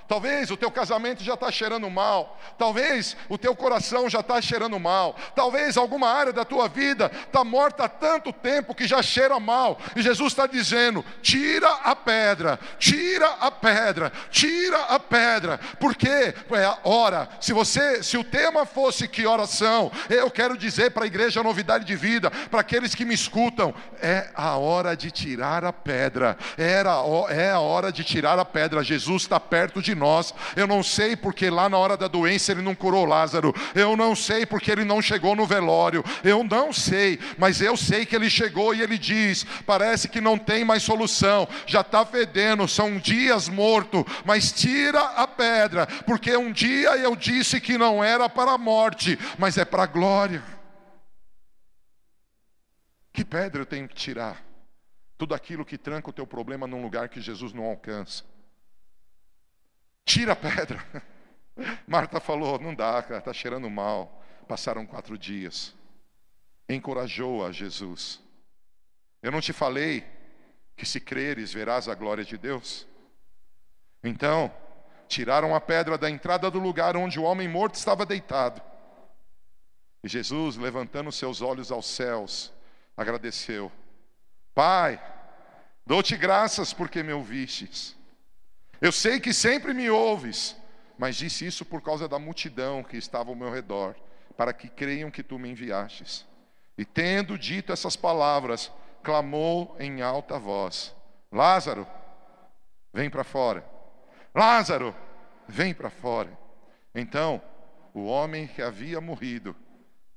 Talvez 0.07 0.51
o 0.51 0.57
teu 0.57 0.69
casamento 0.69 1.23
já 1.23 1.35
está 1.35 1.51
cheirando 1.51 1.89
mal. 1.89 2.37
Talvez 2.57 3.15
o 3.29 3.37
teu 3.37 3.55
coração 3.55 4.09
já 4.09 4.19
está 4.19 4.41
cheirando 4.41 4.79
mal. 4.79 5.15
Talvez 5.35 5.77
alguma 5.77 6.09
área 6.09 6.33
da 6.33 6.43
tua 6.43 6.67
vida 6.67 7.09
está 7.25 7.43
morta 7.43 7.85
há 7.85 7.89
tanto 7.89 8.33
tempo 8.33 8.75
que 8.75 8.87
já 8.87 9.01
cheira 9.01 9.39
mal. 9.39 9.79
E 9.95 10.01
Jesus 10.01 10.33
está 10.33 10.47
dizendo: 10.47 11.03
tira 11.21 11.69
a 11.83 11.95
pedra, 11.95 12.59
tira 12.77 13.27
a 13.39 13.49
pedra, 13.49 14.11
tira 14.29 14.79
a 14.85 14.99
pedra. 14.99 15.59
Porque 15.79 16.07
é 16.07 16.65
a 16.65 16.77
hora. 16.83 17.29
Se 17.39 17.53
você, 17.53 18.03
se 18.03 18.17
o 18.17 18.23
tema 18.23 18.65
fosse 18.65 19.07
que 19.07 19.25
oração, 19.25 19.91
eu 20.09 20.29
quero 20.29 20.57
dizer 20.57 20.91
para 20.91 21.03
a 21.03 21.07
igreja 21.07 21.41
novidade 21.41 21.85
de 21.85 21.95
vida, 21.95 22.29
para 22.29 22.61
aqueles 22.61 22.93
que 22.93 23.05
me 23.05 23.13
escutam, 23.13 23.73
é 24.01 24.29
a 24.35 24.57
hora 24.57 24.95
de 24.95 25.09
tirar 25.09 25.63
a 25.63 25.71
pedra. 25.71 26.37
Era, 26.57 26.95
é 27.29 27.51
a 27.51 27.59
hora 27.59 27.91
de 27.91 28.03
tirar 28.03 28.37
a 28.37 28.45
pedra. 28.45 28.83
Jesus 28.83 29.23
está 29.23 29.39
perto 29.39 29.81
de 29.81 29.95
nós. 30.01 30.33
Eu 30.55 30.67
não 30.67 30.83
sei 30.83 31.15
porque 31.15 31.49
lá 31.49 31.69
na 31.69 31.77
hora 31.77 31.95
da 31.95 32.09
doença 32.09 32.51
ele 32.51 32.61
não 32.61 32.75
curou 32.75 33.05
Lázaro. 33.05 33.55
Eu 33.73 33.95
não 33.95 34.13
sei 34.13 34.45
porque 34.45 34.69
ele 34.69 34.83
não 34.83 35.01
chegou 35.01 35.33
no 35.35 35.45
velório. 35.45 36.03
Eu 36.23 36.43
não 36.43 36.73
sei, 36.73 37.17
mas 37.37 37.61
eu 37.61 37.77
sei 37.77 38.05
que 38.05 38.15
ele 38.15 38.29
chegou 38.29 38.75
e 38.75 38.81
ele 38.81 38.97
diz: 38.97 39.45
parece 39.65 40.09
que 40.09 40.19
não 40.19 40.37
tem 40.37 40.65
mais 40.65 40.83
solução, 40.83 41.47
já 41.65 41.81
está 41.81 42.05
fedendo, 42.05 42.67
são 42.67 42.97
dias 42.97 43.47
morto, 43.47 44.05
mas 44.25 44.51
tira 44.51 44.99
a 44.99 45.27
pedra, 45.27 45.85
porque 46.05 46.35
um 46.35 46.51
dia 46.51 46.97
eu 46.97 47.15
disse 47.15 47.61
que 47.61 47.77
não 47.77 48.03
era 48.03 48.27
para 48.27 48.51
a 48.51 48.57
morte, 48.57 49.17
mas 49.37 49.57
é 49.57 49.63
para 49.63 49.83
a 49.83 49.87
glória. 49.87 50.43
Que 53.13 53.25
pedra 53.25 53.61
eu 53.61 53.65
tenho 53.65 53.87
que 53.87 53.95
tirar? 53.95 54.43
Tudo 55.17 55.35
aquilo 55.35 55.65
que 55.65 55.77
tranca 55.77 56.09
o 56.09 56.13
teu 56.13 56.25
problema 56.25 56.65
num 56.65 56.81
lugar 56.81 57.09
que 57.09 57.21
Jesus 57.21 57.53
não 57.53 57.65
alcança. 57.65 58.23
Tira 60.05 60.33
a 60.33 60.35
pedra. 60.35 60.83
Marta 61.87 62.19
falou: 62.19 62.59
Não 62.59 62.73
dá, 62.73 63.01
cara, 63.01 63.19
está 63.19 63.33
cheirando 63.33 63.69
mal. 63.69 64.21
Passaram 64.47 64.85
quatro 64.85 65.17
dias. 65.17 65.73
Encorajou 66.67 67.45
a 67.45 67.51
Jesus. 67.51 68.21
Eu 69.21 69.31
não 69.31 69.41
te 69.41 69.53
falei 69.53 70.05
que 70.75 70.85
se 70.85 70.99
creres 70.99 71.53
verás 71.53 71.87
a 71.87 71.93
glória 71.93 72.23
de 72.23 72.37
Deus? 72.37 72.87
Então, 74.03 74.51
tiraram 75.07 75.53
a 75.53 75.61
pedra 75.61 75.97
da 75.97 76.09
entrada 76.09 76.49
do 76.49 76.57
lugar 76.57 76.97
onde 76.97 77.19
o 77.19 77.23
homem 77.23 77.47
morto 77.47 77.75
estava 77.75 78.05
deitado. 78.05 78.61
E 80.03 80.07
Jesus, 80.07 80.55
levantando 80.55 81.11
seus 81.11 81.41
olhos 81.41 81.71
aos 81.71 81.85
céus, 81.85 82.51
agradeceu: 82.97 83.71
Pai, 84.55 84.99
dou-te 85.85 86.17
graças 86.17 86.73
porque 86.73 87.03
me 87.03 87.13
ouvistes. 87.13 87.95
Eu 88.81 88.91
sei 88.91 89.19
que 89.19 89.31
sempre 89.31 89.75
me 89.75 89.91
ouves, 89.91 90.55
mas 90.97 91.15
disse 91.15 91.45
isso 91.45 91.63
por 91.63 91.83
causa 91.83 92.07
da 92.07 92.17
multidão 92.17 92.83
que 92.83 92.97
estava 92.97 93.29
ao 93.29 93.35
meu 93.35 93.51
redor, 93.51 93.95
para 94.35 94.51
que 94.51 94.67
creiam 94.67 95.11
que 95.11 95.21
tu 95.21 95.37
me 95.37 95.49
enviastes. 95.49 96.25
E 96.75 96.83
tendo 96.83 97.37
dito 97.37 97.71
essas 97.71 97.95
palavras, 97.95 98.71
clamou 99.03 99.75
em 99.79 100.01
alta 100.01 100.39
voz: 100.39 100.95
Lázaro, 101.31 101.87
vem 102.91 103.07
para 103.07 103.23
fora. 103.23 103.63
Lázaro, 104.33 104.95
vem 105.47 105.75
para 105.75 105.91
fora. 105.91 106.35
Então, 106.95 107.39
o 107.93 108.05
homem 108.05 108.47
que 108.47 108.63
havia 108.63 108.99
morrido 108.99 109.55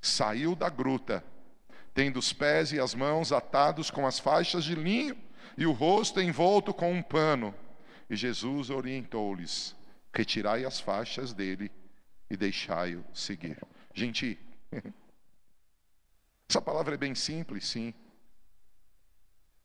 saiu 0.01 0.55
da 0.55 0.71
gruta, 0.71 1.23
tendo 1.93 2.19
os 2.19 2.33
pés 2.33 2.73
e 2.73 2.81
as 2.81 2.95
mãos 2.95 3.31
atados 3.31 3.91
com 3.91 4.07
as 4.07 4.19
faixas 4.19 4.65
de 4.65 4.75
linho 4.75 5.17
e 5.59 5.67
o 5.67 5.73
rosto 5.73 6.19
envolto 6.19 6.73
com 6.73 6.91
um 6.91 7.03
pano. 7.03 7.55
E 8.09 8.17
Jesus 8.17 8.71
orientou-lhes: 8.71 9.75
Retirai 10.13 10.65
as 10.65 10.81
faixas 10.81 11.33
dele 11.33 11.71
e 12.31 12.37
deixai-o 12.37 13.05
seguir. 13.13 13.59
Gente, 13.93 14.39
essa 16.49 16.61
palavra 16.61 16.95
é 16.95 16.99
bem 16.99 17.15
simples, 17.15 17.67
sim. 17.67 17.95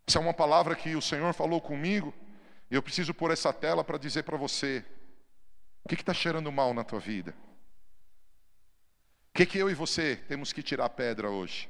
Essa 0.07 0.17
é 0.17 0.21
uma 0.21 0.33
palavra 0.33 0.75
que 0.75 0.95
o 0.95 1.01
Senhor 1.01 1.33
falou 1.33 1.61
comigo, 1.61 2.13
e 2.71 2.75
eu 2.75 2.81
preciso 2.81 3.13
pôr 3.13 3.31
essa 3.31 3.53
tela 3.53 3.83
para 3.83 3.97
dizer 3.97 4.23
para 4.23 4.37
você: 4.37 4.83
o 5.83 5.89
que 5.89 5.95
está 5.95 6.13
cheirando 6.13 6.51
mal 6.51 6.73
na 6.73 6.83
tua 6.83 6.99
vida? 6.99 7.35
O 9.29 9.33
que, 9.33 9.45
que 9.45 9.57
eu 9.57 9.69
e 9.69 9.73
você 9.73 10.15
temos 10.27 10.51
que 10.51 10.63
tirar 10.63 10.85
a 10.85 10.89
pedra 10.89 11.29
hoje? 11.29 11.69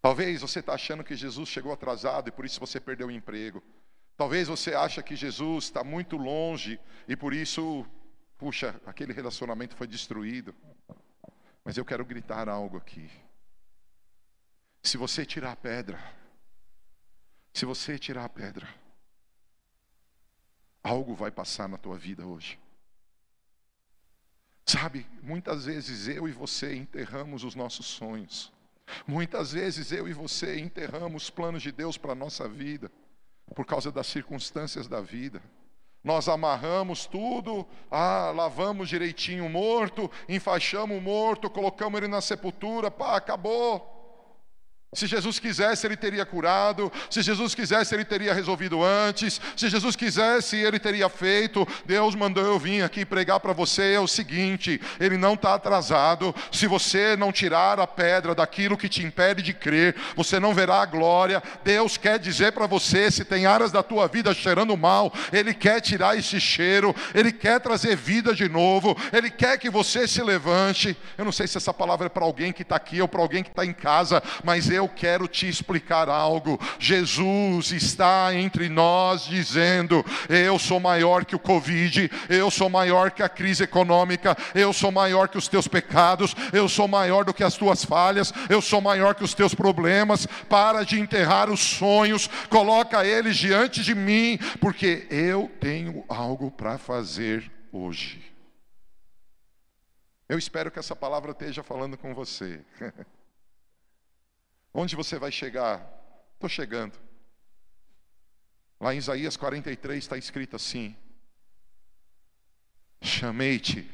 Talvez 0.00 0.40
você 0.40 0.58
está 0.58 0.74
achando 0.74 1.04
que 1.04 1.14
Jesus 1.14 1.48
chegou 1.48 1.72
atrasado 1.72 2.28
e 2.28 2.32
por 2.32 2.44
isso 2.44 2.58
você 2.58 2.80
perdeu 2.80 3.06
o 3.08 3.10
emprego. 3.10 3.62
Talvez 4.16 4.48
você 4.48 4.74
acha 4.74 5.02
que 5.02 5.16
Jesus 5.16 5.64
está 5.64 5.82
muito 5.82 6.16
longe 6.16 6.78
e 7.08 7.16
por 7.16 7.32
isso, 7.32 7.86
puxa, 8.36 8.80
aquele 8.86 9.12
relacionamento 9.12 9.74
foi 9.74 9.86
destruído. 9.86 10.54
Mas 11.64 11.76
eu 11.76 11.84
quero 11.84 12.04
gritar 12.04 12.48
algo 12.48 12.76
aqui. 12.76 13.10
Se 14.82 14.96
você 14.96 15.24
tirar 15.24 15.52
a 15.52 15.56
pedra, 15.56 15.98
se 17.54 17.64
você 17.64 17.98
tirar 17.98 18.24
a 18.24 18.28
pedra, 18.28 18.68
algo 20.82 21.14
vai 21.14 21.30
passar 21.30 21.68
na 21.68 21.78
tua 21.78 21.96
vida 21.96 22.26
hoje. 22.26 22.58
Sabe, 24.66 25.06
muitas 25.22 25.66
vezes 25.66 26.08
eu 26.08 26.28
e 26.28 26.32
você 26.32 26.74
enterramos 26.74 27.44
os 27.44 27.54
nossos 27.54 27.86
sonhos. 27.86 28.52
Muitas 29.06 29.52
vezes 29.52 29.92
eu 29.92 30.08
e 30.08 30.12
você 30.12 30.58
enterramos 30.58 31.24
os 31.24 31.30
planos 31.30 31.62
de 31.62 31.72
Deus 31.72 31.96
para 31.96 32.12
a 32.12 32.16
nossa 32.16 32.48
vida 32.48 32.90
por 33.52 33.66
causa 33.66 33.92
das 33.92 34.06
circunstâncias 34.06 34.88
da 34.88 35.00
vida. 35.00 35.42
Nós 36.02 36.28
amarramos 36.28 37.06
tudo, 37.06 37.66
ah, 37.90 38.32
lavamos 38.34 38.88
direitinho 38.88 39.46
o 39.46 39.50
morto, 39.50 40.10
enfaixamos 40.28 40.96
o 40.96 41.00
morto, 41.00 41.48
colocamos 41.48 41.98
ele 41.98 42.08
na 42.08 42.20
sepultura, 42.20 42.90
pá, 42.90 43.16
acabou. 43.16 43.91
Se 44.94 45.06
Jesus 45.06 45.38
quisesse, 45.38 45.86
ele 45.86 45.96
teria 45.96 46.26
curado. 46.26 46.92
Se 47.08 47.22
Jesus 47.22 47.54
quisesse, 47.54 47.94
ele 47.94 48.04
teria 48.04 48.34
resolvido 48.34 48.84
antes. 48.84 49.40
Se 49.56 49.70
Jesus 49.70 49.96
quisesse, 49.96 50.58
ele 50.58 50.78
teria 50.78 51.08
feito. 51.08 51.66
Deus 51.86 52.14
mandou 52.14 52.44
eu 52.44 52.58
vir 52.58 52.84
aqui 52.84 53.02
pregar 53.06 53.40
para 53.40 53.54
você 53.54 53.94
é 53.94 54.00
o 54.00 54.06
seguinte: 54.06 54.78
ele 55.00 55.16
não 55.16 55.32
está 55.32 55.54
atrasado. 55.54 56.34
Se 56.50 56.66
você 56.66 57.16
não 57.16 57.32
tirar 57.32 57.80
a 57.80 57.86
pedra 57.86 58.34
daquilo 58.34 58.76
que 58.76 58.86
te 58.86 59.02
impede 59.02 59.40
de 59.40 59.54
crer, 59.54 59.96
você 60.14 60.38
não 60.38 60.52
verá 60.52 60.82
a 60.82 60.86
glória. 60.86 61.42
Deus 61.64 61.96
quer 61.96 62.18
dizer 62.18 62.52
para 62.52 62.66
você: 62.66 63.10
se 63.10 63.24
tem 63.24 63.46
áreas 63.46 63.72
da 63.72 63.82
tua 63.82 64.06
vida 64.06 64.34
cheirando 64.34 64.76
mal, 64.76 65.10
Ele 65.32 65.54
quer 65.54 65.80
tirar 65.80 66.18
esse 66.18 66.38
cheiro. 66.38 66.94
Ele 67.14 67.32
quer 67.32 67.60
trazer 67.60 67.96
vida 67.96 68.34
de 68.34 68.46
novo. 68.46 68.94
Ele 69.10 69.30
quer 69.30 69.56
que 69.56 69.70
você 69.70 70.06
se 70.06 70.22
levante. 70.22 70.94
Eu 71.16 71.24
não 71.24 71.32
sei 71.32 71.46
se 71.46 71.56
essa 71.56 71.72
palavra 71.72 72.08
é 72.08 72.10
para 72.10 72.26
alguém 72.26 72.52
que 72.52 72.60
está 72.60 72.76
aqui 72.76 73.00
ou 73.00 73.08
para 73.08 73.22
alguém 73.22 73.42
que 73.42 73.48
está 73.48 73.64
em 73.64 73.72
casa, 73.72 74.22
mas 74.44 74.68
eu 74.68 74.81
eu 74.82 74.88
quero 74.88 75.28
te 75.28 75.48
explicar 75.48 76.08
algo. 76.08 76.58
Jesus 76.78 77.70
está 77.70 78.34
entre 78.34 78.68
nós 78.68 79.24
dizendo: 79.24 80.04
Eu 80.28 80.58
sou 80.58 80.80
maior 80.80 81.24
que 81.24 81.36
o 81.36 81.38
Covid, 81.38 82.10
eu 82.28 82.50
sou 82.50 82.68
maior 82.68 83.10
que 83.10 83.22
a 83.22 83.28
crise 83.28 83.62
econômica, 83.64 84.36
eu 84.54 84.72
sou 84.72 84.90
maior 84.90 85.28
que 85.28 85.38
os 85.38 85.48
teus 85.48 85.68
pecados, 85.68 86.34
eu 86.52 86.68
sou 86.68 86.88
maior 86.88 87.24
do 87.24 87.32
que 87.32 87.44
as 87.44 87.54
tuas 87.54 87.84
falhas, 87.84 88.32
eu 88.48 88.60
sou 88.60 88.80
maior 88.80 89.14
que 89.14 89.24
os 89.24 89.34
teus 89.34 89.54
problemas. 89.54 90.26
Para 90.48 90.84
de 90.84 90.98
enterrar 90.98 91.48
os 91.48 91.60
sonhos, 91.60 92.28
coloca 92.48 93.06
eles 93.06 93.36
diante 93.36 93.82
de 93.82 93.94
mim, 93.94 94.38
porque 94.60 95.06
eu 95.10 95.50
tenho 95.60 96.04
algo 96.08 96.50
para 96.50 96.76
fazer 96.76 97.50
hoje. 97.70 98.20
Eu 100.28 100.38
espero 100.38 100.70
que 100.70 100.78
essa 100.78 100.96
palavra 100.96 101.32
esteja 101.32 101.62
falando 101.62 101.96
com 101.96 102.14
você. 102.14 102.60
Onde 104.74 104.96
você 104.96 105.18
vai 105.18 105.30
chegar? 105.30 105.86
Estou 106.34 106.48
chegando. 106.48 106.98
Lá 108.80 108.94
em 108.94 108.98
Isaías 108.98 109.36
43 109.36 110.02
está 110.02 110.16
escrito 110.16 110.56
assim: 110.56 110.96
Chamei-te 113.00 113.88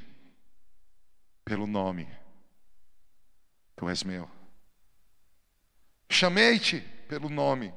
pelo 1.45 1.67
nome, 1.67 2.09
tu 3.77 3.89
és 3.89 4.03
meu. 4.03 4.31
Chamei-te 6.09 6.81
pelo 7.09 7.29
nome, 7.29 7.75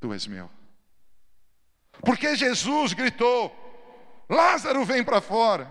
tu 0.00 0.12
és 0.12 0.26
meu. 0.26 0.50
Porque 2.00 2.34
Jesus 2.36 2.92
gritou: 2.92 3.54
Lázaro, 4.28 4.84
vem 4.84 5.04
para 5.04 5.20
fora. 5.20 5.66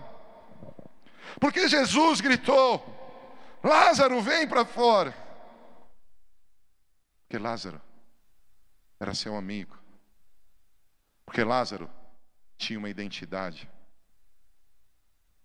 Porque 1.40 1.66
Jesus 1.66 2.20
gritou: 2.20 2.84
Lázaro, 3.64 4.20
vem 4.20 4.46
para 4.46 4.64
fora. 4.64 5.21
Porque 7.32 7.42
Lázaro 7.42 7.80
era 9.00 9.14
seu 9.14 9.34
amigo. 9.34 9.74
Porque 11.24 11.42
Lázaro 11.42 11.90
tinha 12.58 12.78
uma 12.78 12.90
identidade. 12.90 13.70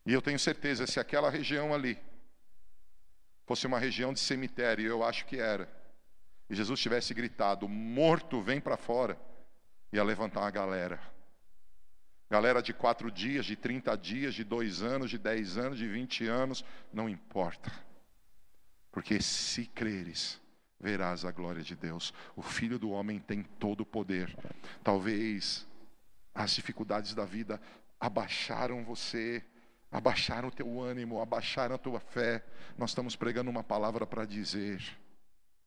E 0.06 0.12
eu 0.12 0.22
tenho 0.22 0.38
certeza, 0.38 0.86
se 0.86 1.00
aquela 1.00 1.30
região 1.30 1.74
ali 1.74 1.98
fosse 3.46 3.66
uma 3.66 3.80
região 3.80 4.12
de 4.12 4.20
cemitério, 4.20 4.86
eu 4.86 5.02
acho 5.02 5.26
que 5.28 5.38
era, 5.38 5.66
e 6.50 6.56
Jesus 6.56 6.78
tivesse 6.78 7.14
gritado: 7.14 7.70
Morto, 7.70 8.42
vem 8.42 8.60
para 8.60 8.76
fora, 8.76 9.18
ia 9.94 10.04
levantar 10.04 10.42
uma 10.42 10.52
galera. 10.52 11.00
Galera 12.30 12.62
de 12.62 12.74
quatro 12.74 13.10
dias, 13.10 13.46
de 13.46 13.56
30 13.56 13.98
dias, 13.98 14.34
de 14.34 14.44
dois 14.44 14.82
anos, 14.82 15.10
de 15.10 15.18
dez 15.18 15.56
anos, 15.58 15.78
de 15.78 15.88
vinte 15.88 16.28
anos, 16.28 16.66
não 16.92 17.08
importa. 17.08 17.72
Porque 18.92 19.22
se 19.22 19.68
creres, 19.68 20.38
verás 20.80 21.26
a 21.26 21.32
glória 21.32 21.64
de 21.64 21.76
Deus. 21.76 22.14
O 22.36 22.42
Filho 22.42 22.78
do 22.78 22.90
Homem 22.92 23.20
tem 23.20 23.44
todo 23.44 23.82
o 23.82 23.86
poder. 23.86 24.36
Talvez 24.84 25.68
as 26.34 26.52
dificuldades 26.52 27.14
da 27.14 27.26
vida 27.26 27.60
abaixaram 28.00 28.84
você, 28.84 29.44
abaixaram 29.92 30.50
o 30.50 30.52
teu 30.52 30.80
ânimo, 30.80 31.22
abaixaram 31.22 31.76
a 31.76 31.80
tua 31.80 32.00
fé. 32.00 32.44
Nós 32.78 32.92
estamos 32.92 33.16
pregando 33.16 33.50
uma 33.50 33.64
palavra 33.64 34.06
para 34.06 34.26
dizer: 34.26 34.82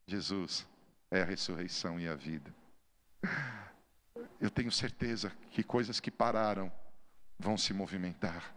Jesus 0.07 0.67
é 1.11 1.23
a 1.23 1.25
ressurreição 1.25 1.99
e 1.99 2.09
a 2.09 2.15
vida. 2.15 2.55
Eu 4.41 4.51
tenho 4.51 4.71
certeza 4.71 5.33
que 5.51 5.63
coisas 5.63 6.01
que 6.01 6.11
pararam 6.11 6.73
vão 7.39 7.59
se 7.59 7.73
movimentar. 7.73 8.55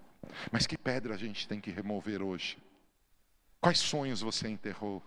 Mas 0.51 0.65
que 0.65 0.77
pedra 0.77 1.15
a 1.15 1.17
gente 1.17 1.47
tem 1.47 1.59
que 1.59 1.71
remover 1.71 2.21
hoje? 2.21 2.57
Quais 3.59 3.79
sonhos 3.79 4.21
você 4.21 4.47
enterrou? 4.47 5.03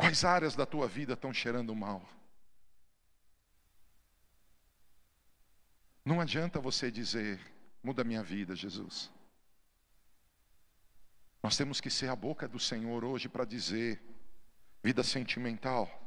Quais 0.00 0.24
áreas 0.24 0.56
da 0.56 0.64
tua 0.64 0.88
vida 0.88 1.12
estão 1.12 1.30
cheirando 1.30 1.74
mal? 1.74 2.02
Não 6.02 6.22
adianta 6.22 6.58
você 6.58 6.90
dizer, 6.90 7.38
muda 7.82 8.02
minha 8.02 8.22
vida, 8.22 8.56
Jesus. 8.56 9.10
Nós 11.42 11.54
temos 11.54 11.82
que 11.82 11.90
ser 11.90 12.08
a 12.08 12.16
boca 12.16 12.48
do 12.48 12.58
Senhor 12.58 13.04
hoje 13.04 13.28
para 13.28 13.44
dizer, 13.44 14.02
vida 14.82 15.02
sentimental, 15.02 15.99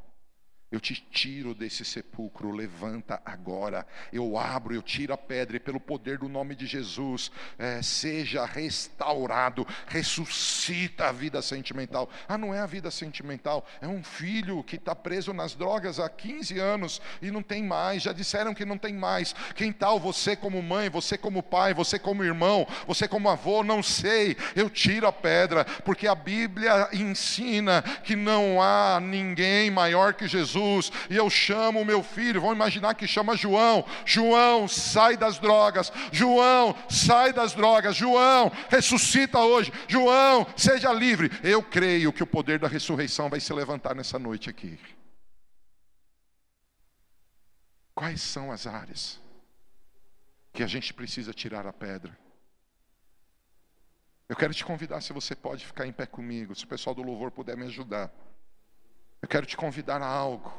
eu 0.74 0.80
te 0.80 0.94
tiro 0.94 1.54
desse 1.54 1.84
sepulcro, 1.84 2.50
levanta 2.50 3.22
agora. 3.24 3.86
Eu 4.12 4.36
abro, 4.36 4.74
eu 4.74 4.82
tiro 4.82 5.14
a 5.14 5.16
pedra, 5.16 5.56
e 5.56 5.60
pelo 5.60 5.78
poder 5.78 6.18
do 6.18 6.28
nome 6.28 6.56
de 6.56 6.66
Jesus, 6.66 7.30
é, 7.56 7.80
seja 7.80 8.44
restaurado, 8.44 9.64
ressuscita 9.86 11.06
a 11.06 11.12
vida 11.12 11.40
sentimental. 11.40 12.10
Ah, 12.26 12.36
não 12.36 12.52
é 12.52 12.58
a 12.58 12.66
vida 12.66 12.90
sentimental, 12.90 13.64
é 13.80 13.86
um 13.86 14.02
filho 14.02 14.64
que 14.64 14.74
está 14.74 14.96
preso 14.96 15.32
nas 15.32 15.54
drogas 15.54 16.00
há 16.00 16.08
15 16.08 16.58
anos 16.58 17.00
e 17.22 17.30
não 17.30 17.42
tem 17.42 17.62
mais. 17.62 18.02
Já 18.02 18.12
disseram 18.12 18.52
que 18.52 18.64
não 18.64 18.76
tem 18.76 18.94
mais. 18.94 19.32
Quem 19.54 19.72
tal 19.72 20.00
você 20.00 20.34
como 20.34 20.60
mãe, 20.60 20.88
você 20.88 21.16
como 21.16 21.40
pai, 21.40 21.72
você 21.72 22.00
como 22.00 22.24
irmão, 22.24 22.66
você 22.84 23.06
como 23.06 23.28
avô, 23.28 23.62
não 23.62 23.80
sei. 23.80 24.36
Eu 24.56 24.68
tiro 24.68 25.06
a 25.06 25.12
pedra, 25.12 25.64
porque 25.84 26.08
a 26.08 26.16
Bíblia 26.16 26.88
ensina 26.92 27.80
que 28.02 28.16
não 28.16 28.60
há 28.60 28.98
ninguém 29.00 29.70
maior 29.70 30.14
que 30.14 30.26
Jesus 30.26 30.63
Jesus, 30.64 30.90
e 31.10 31.16
eu 31.16 31.28
chamo 31.28 31.80
o 31.80 31.84
meu 31.84 32.02
filho, 32.02 32.40
vão 32.40 32.52
imaginar 32.52 32.94
que 32.94 33.06
chama 33.06 33.36
João, 33.36 33.84
João, 34.04 34.66
sai 34.66 35.16
das 35.16 35.38
drogas, 35.38 35.92
João, 36.10 36.74
sai 36.88 37.32
das 37.32 37.52
drogas, 37.52 37.94
João, 37.94 38.50
ressuscita 38.68 39.38
hoje, 39.38 39.72
João, 39.88 40.46
seja 40.56 40.92
livre. 40.92 41.30
Eu 41.42 41.62
creio 41.62 42.12
que 42.12 42.22
o 42.22 42.26
poder 42.26 42.58
da 42.58 42.68
ressurreição 42.68 43.28
vai 43.28 43.40
se 43.40 43.52
levantar 43.52 43.94
nessa 43.94 44.18
noite 44.18 44.48
aqui. 44.48 44.78
Quais 47.94 48.22
são 48.22 48.50
as 48.50 48.66
áreas 48.66 49.20
que 50.52 50.62
a 50.62 50.66
gente 50.66 50.92
precisa 50.92 51.32
tirar 51.32 51.66
a 51.66 51.72
pedra? 51.72 52.16
Eu 54.26 54.34
quero 54.34 54.54
te 54.54 54.64
convidar, 54.64 55.00
se 55.02 55.12
você 55.12 55.36
pode 55.36 55.66
ficar 55.66 55.86
em 55.86 55.92
pé 55.92 56.06
comigo, 56.06 56.54
se 56.54 56.64
o 56.64 56.68
pessoal 56.68 56.94
do 56.94 57.02
louvor 57.02 57.30
puder 57.30 57.56
me 57.56 57.66
ajudar. 57.66 58.10
Eu 59.24 59.28
quero 59.28 59.46
te 59.46 59.56
convidar 59.56 60.02
a 60.02 60.06
algo. 60.06 60.52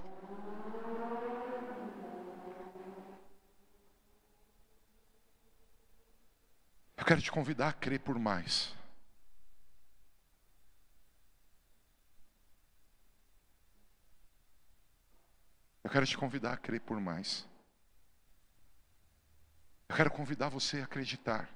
Eu 6.98 7.06
quero 7.06 7.22
te 7.22 7.32
convidar 7.32 7.68
a 7.68 7.74
crer 7.74 8.00
por 8.00 8.18
mais. 8.18 8.74
Eu 15.84 15.92
quero 15.92 16.08
te 16.08 16.18
convidar 16.18 16.54
a 16.54 16.58
crer 16.58 16.82
por 16.82 17.00
mais. 17.00 17.48
Eu 19.88 19.96
quero 19.96 20.10
convidar 20.10 20.50
você 20.50 20.82
a 20.82 20.86
acreditar. 20.86 21.48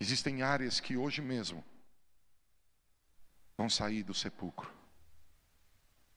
Existem 0.00 0.42
áreas 0.42 0.80
que 0.80 0.96
hoje 0.96 1.22
mesmo 1.22 1.64
vão 3.56 3.70
sair 3.70 4.02
do 4.02 4.12
sepulcro. 4.12 4.77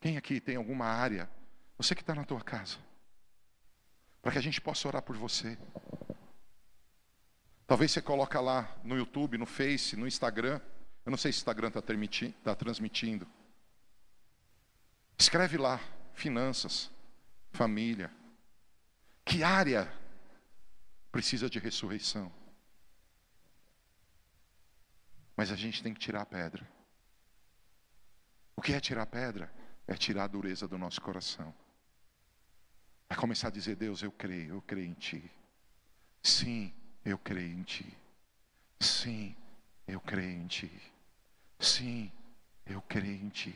Quem 0.02 0.18
aqui 0.18 0.42
tem 0.42 0.56
alguma 0.56 0.86
área? 0.88 1.30
Você 1.78 1.94
que 1.94 2.02
está 2.02 2.16
na 2.16 2.26
tua 2.26 2.42
casa. 2.42 2.78
Para 4.22 4.32
que 4.32 4.38
a 4.40 4.42
gente 4.42 4.60
possa 4.60 4.88
orar 4.88 5.04
por 5.04 5.16
você. 5.16 5.58
Talvez 7.68 7.92
você 7.92 8.02
coloca 8.02 8.42
lá 8.42 8.76
no 8.84 8.98
YouTube, 8.98 9.38
no 9.38 9.46
Face, 9.46 9.96
no 9.96 10.08
Instagram. 10.08 10.60
Eu 11.06 11.12
não 11.12 11.18
sei 11.18 11.32
se 11.32 11.38
o 11.38 11.42
Instagram 11.42 11.68
está 11.68 11.82
tá 12.44 12.56
transmitindo. 12.56 13.28
Escreve 15.18 15.58
lá 15.58 15.80
finanças, 16.16 16.90
família. 17.52 18.12
Que 19.24 19.44
área 19.44 19.92
precisa 21.12 21.48
de 21.48 21.60
ressurreição? 21.60 22.32
Mas 25.38 25.52
a 25.52 25.56
gente 25.56 25.84
tem 25.84 25.94
que 25.94 26.00
tirar 26.00 26.22
a 26.22 26.26
pedra. 26.26 26.68
O 28.56 28.62
que 28.62 28.74
é 28.74 28.80
tirar 28.80 29.04
a 29.04 29.08
pedra? 29.08 29.61
É 29.92 29.96
tirar 29.96 30.24
a 30.24 30.28
dureza 30.28 30.70
do 30.70 30.78
nosso 30.78 31.02
coração. 31.02 31.54
É 33.10 33.14
começar 33.14 33.50
a 33.50 33.52
dizer: 33.52 33.76
Deus, 33.76 34.02
eu 34.02 34.10
creio, 34.10 34.56
eu 34.56 34.62
creio 34.62 34.88
em 34.88 34.94
Ti. 34.94 35.22
Sim, 36.24 36.74
eu 37.04 37.18
creio 37.18 37.52
em 37.52 37.62
Ti. 37.64 37.86
Sim, 38.80 39.36
eu 39.86 40.00
creio 40.00 40.44
em 40.44 40.48
Ti. 40.48 40.72
Sim, 41.60 42.10
eu 42.66 42.82
creio 42.84 43.22
em 43.22 43.28
Ti. 43.28 43.54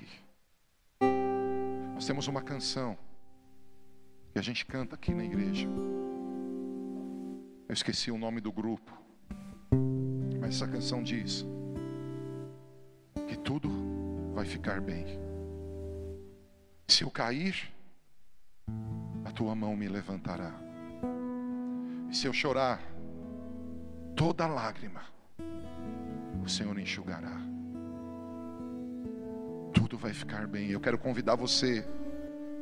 Nós 1.94 2.06
temos 2.06 2.28
uma 2.28 2.42
canção 2.42 2.98
que 4.34 4.38
a 4.38 4.42
gente 4.42 4.66
canta 4.66 4.96
aqui 4.96 5.14
na 5.14 5.24
igreja. 5.24 5.70
Eu 7.70 7.74
esqueci 7.74 8.12
o 8.12 8.18
nome 8.18 8.42
do 8.42 8.52
grupo, 8.52 8.92
mas 10.42 10.56
essa 10.56 10.68
canção 10.68 11.02
diz 11.02 11.46
que 13.26 13.38
tudo 13.38 13.70
vai 14.34 14.46
ficar 14.46 14.82
bem. 14.82 15.25
Se 16.88 17.04
eu 17.04 17.12
cair, 17.12 17.72
a 19.26 19.32
tua 19.32 19.56
mão 19.56 19.76
me 19.76 19.88
levantará. 19.88 20.54
E 22.10 22.16
se 22.16 22.28
eu 22.28 22.34
chorar, 22.34 22.82
toda 24.16 24.48
lágrima 24.48 25.04
o 26.44 26.48
Senhor 26.48 26.78
enxugará 26.78 27.56
tudo 29.86 30.00
vai 30.00 30.14
ficar 30.14 30.48
bem. 30.48 30.72
Eu 30.72 30.80
quero 30.80 30.98
convidar 30.98 31.36
você 31.36 31.86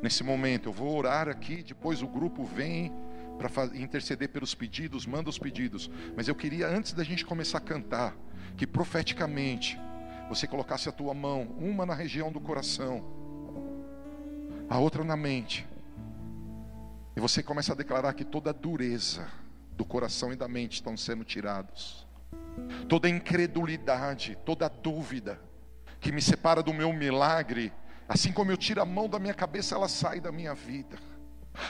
nesse 0.01 0.23
momento. 0.25 0.67
Eu 0.67 0.73
vou 0.73 0.97
orar 0.97 1.29
aqui, 1.29 1.63
depois 1.63 2.01
o 2.01 2.07
grupo 2.07 2.43
vem 2.43 2.91
para 3.37 3.65
interceder 3.77 4.27
pelos 4.27 4.53
pedidos, 4.53 5.05
manda 5.05 5.29
os 5.29 5.39
pedidos. 5.39 5.89
Mas 6.17 6.27
eu 6.27 6.35
queria, 6.35 6.67
antes 6.67 6.91
da 6.91 7.03
gente 7.03 7.25
começar 7.25 7.59
a 7.59 7.61
cantar, 7.61 8.13
que 8.57 8.67
profeticamente 8.67 9.79
você 10.27 10.45
colocasse 10.45 10.89
a 10.89 10.91
tua 10.91 11.13
mão, 11.13 11.43
uma 11.57 11.85
na 11.85 11.93
região 11.93 12.29
do 12.29 12.41
coração, 12.41 13.22
a 14.69 14.77
outra 14.77 15.03
na 15.03 15.15
mente. 15.15 15.67
E 17.15 17.19
você 17.19 17.43
começa 17.43 17.73
a 17.73 17.75
declarar 17.75 18.13
que 18.13 18.23
toda 18.23 18.49
a 18.49 18.53
dureza 18.53 19.27
do 19.71 19.85
coração 19.85 20.31
e 20.31 20.35
da 20.35 20.47
mente 20.47 20.73
estão 20.73 20.97
sendo 20.97 21.23
tirados. 21.23 22.07
Toda 22.87 23.09
incredulidade, 23.09 24.37
toda 24.45 24.67
dúvida, 24.67 25.39
que 25.99 26.11
me 26.11 26.21
separa 26.21 26.61
do 26.61 26.73
meu 26.73 26.91
milagre, 26.91 27.71
assim 28.07 28.31
como 28.31 28.51
eu 28.51 28.57
tiro 28.57 28.81
a 28.81 28.85
mão 28.85 29.07
da 29.07 29.19
minha 29.19 29.33
cabeça, 29.33 29.75
ela 29.75 29.87
sai 29.87 30.19
da 30.19 30.31
minha 30.31 30.53
vida. 30.53 30.97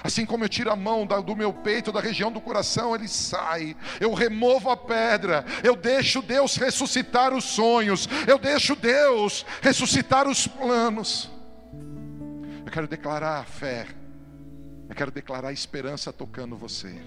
Assim 0.01 0.25
como 0.25 0.45
eu 0.45 0.49
tiro 0.49 0.71
a 0.71 0.75
mão 0.75 1.05
do 1.05 1.35
meu 1.35 1.51
peito, 1.51 1.91
da 1.91 1.99
região 1.99 2.31
do 2.31 2.39
coração, 2.39 2.95
ele 2.95 3.07
sai. 3.07 3.75
Eu 3.99 4.13
removo 4.13 4.69
a 4.69 4.77
pedra. 4.77 5.43
Eu 5.61 5.75
deixo 5.75 6.21
Deus 6.21 6.55
ressuscitar 6.55 7.33
os 7.33 7.43
sonhos. 7.43 8.07
Eu 8.25 8.39
deixo 8.39 8.77
Deus 8.77 9.45
ressuscitar 9.61 10.27
os 10.27 10.47
planos. 10.47 11.29
Eu 12.73 12.75
quero 12.75 12.87
declarar 12.87 13.37
a 13.37 13.43
fé. 13.43 13.85
Eu 14.89 14.95
quero 14.95 15.11
declarar 15.11 15.49
a 15.49 15.53
esperança 15.53 16.11
tocando 16.11 16.57
você. 16.57 17.03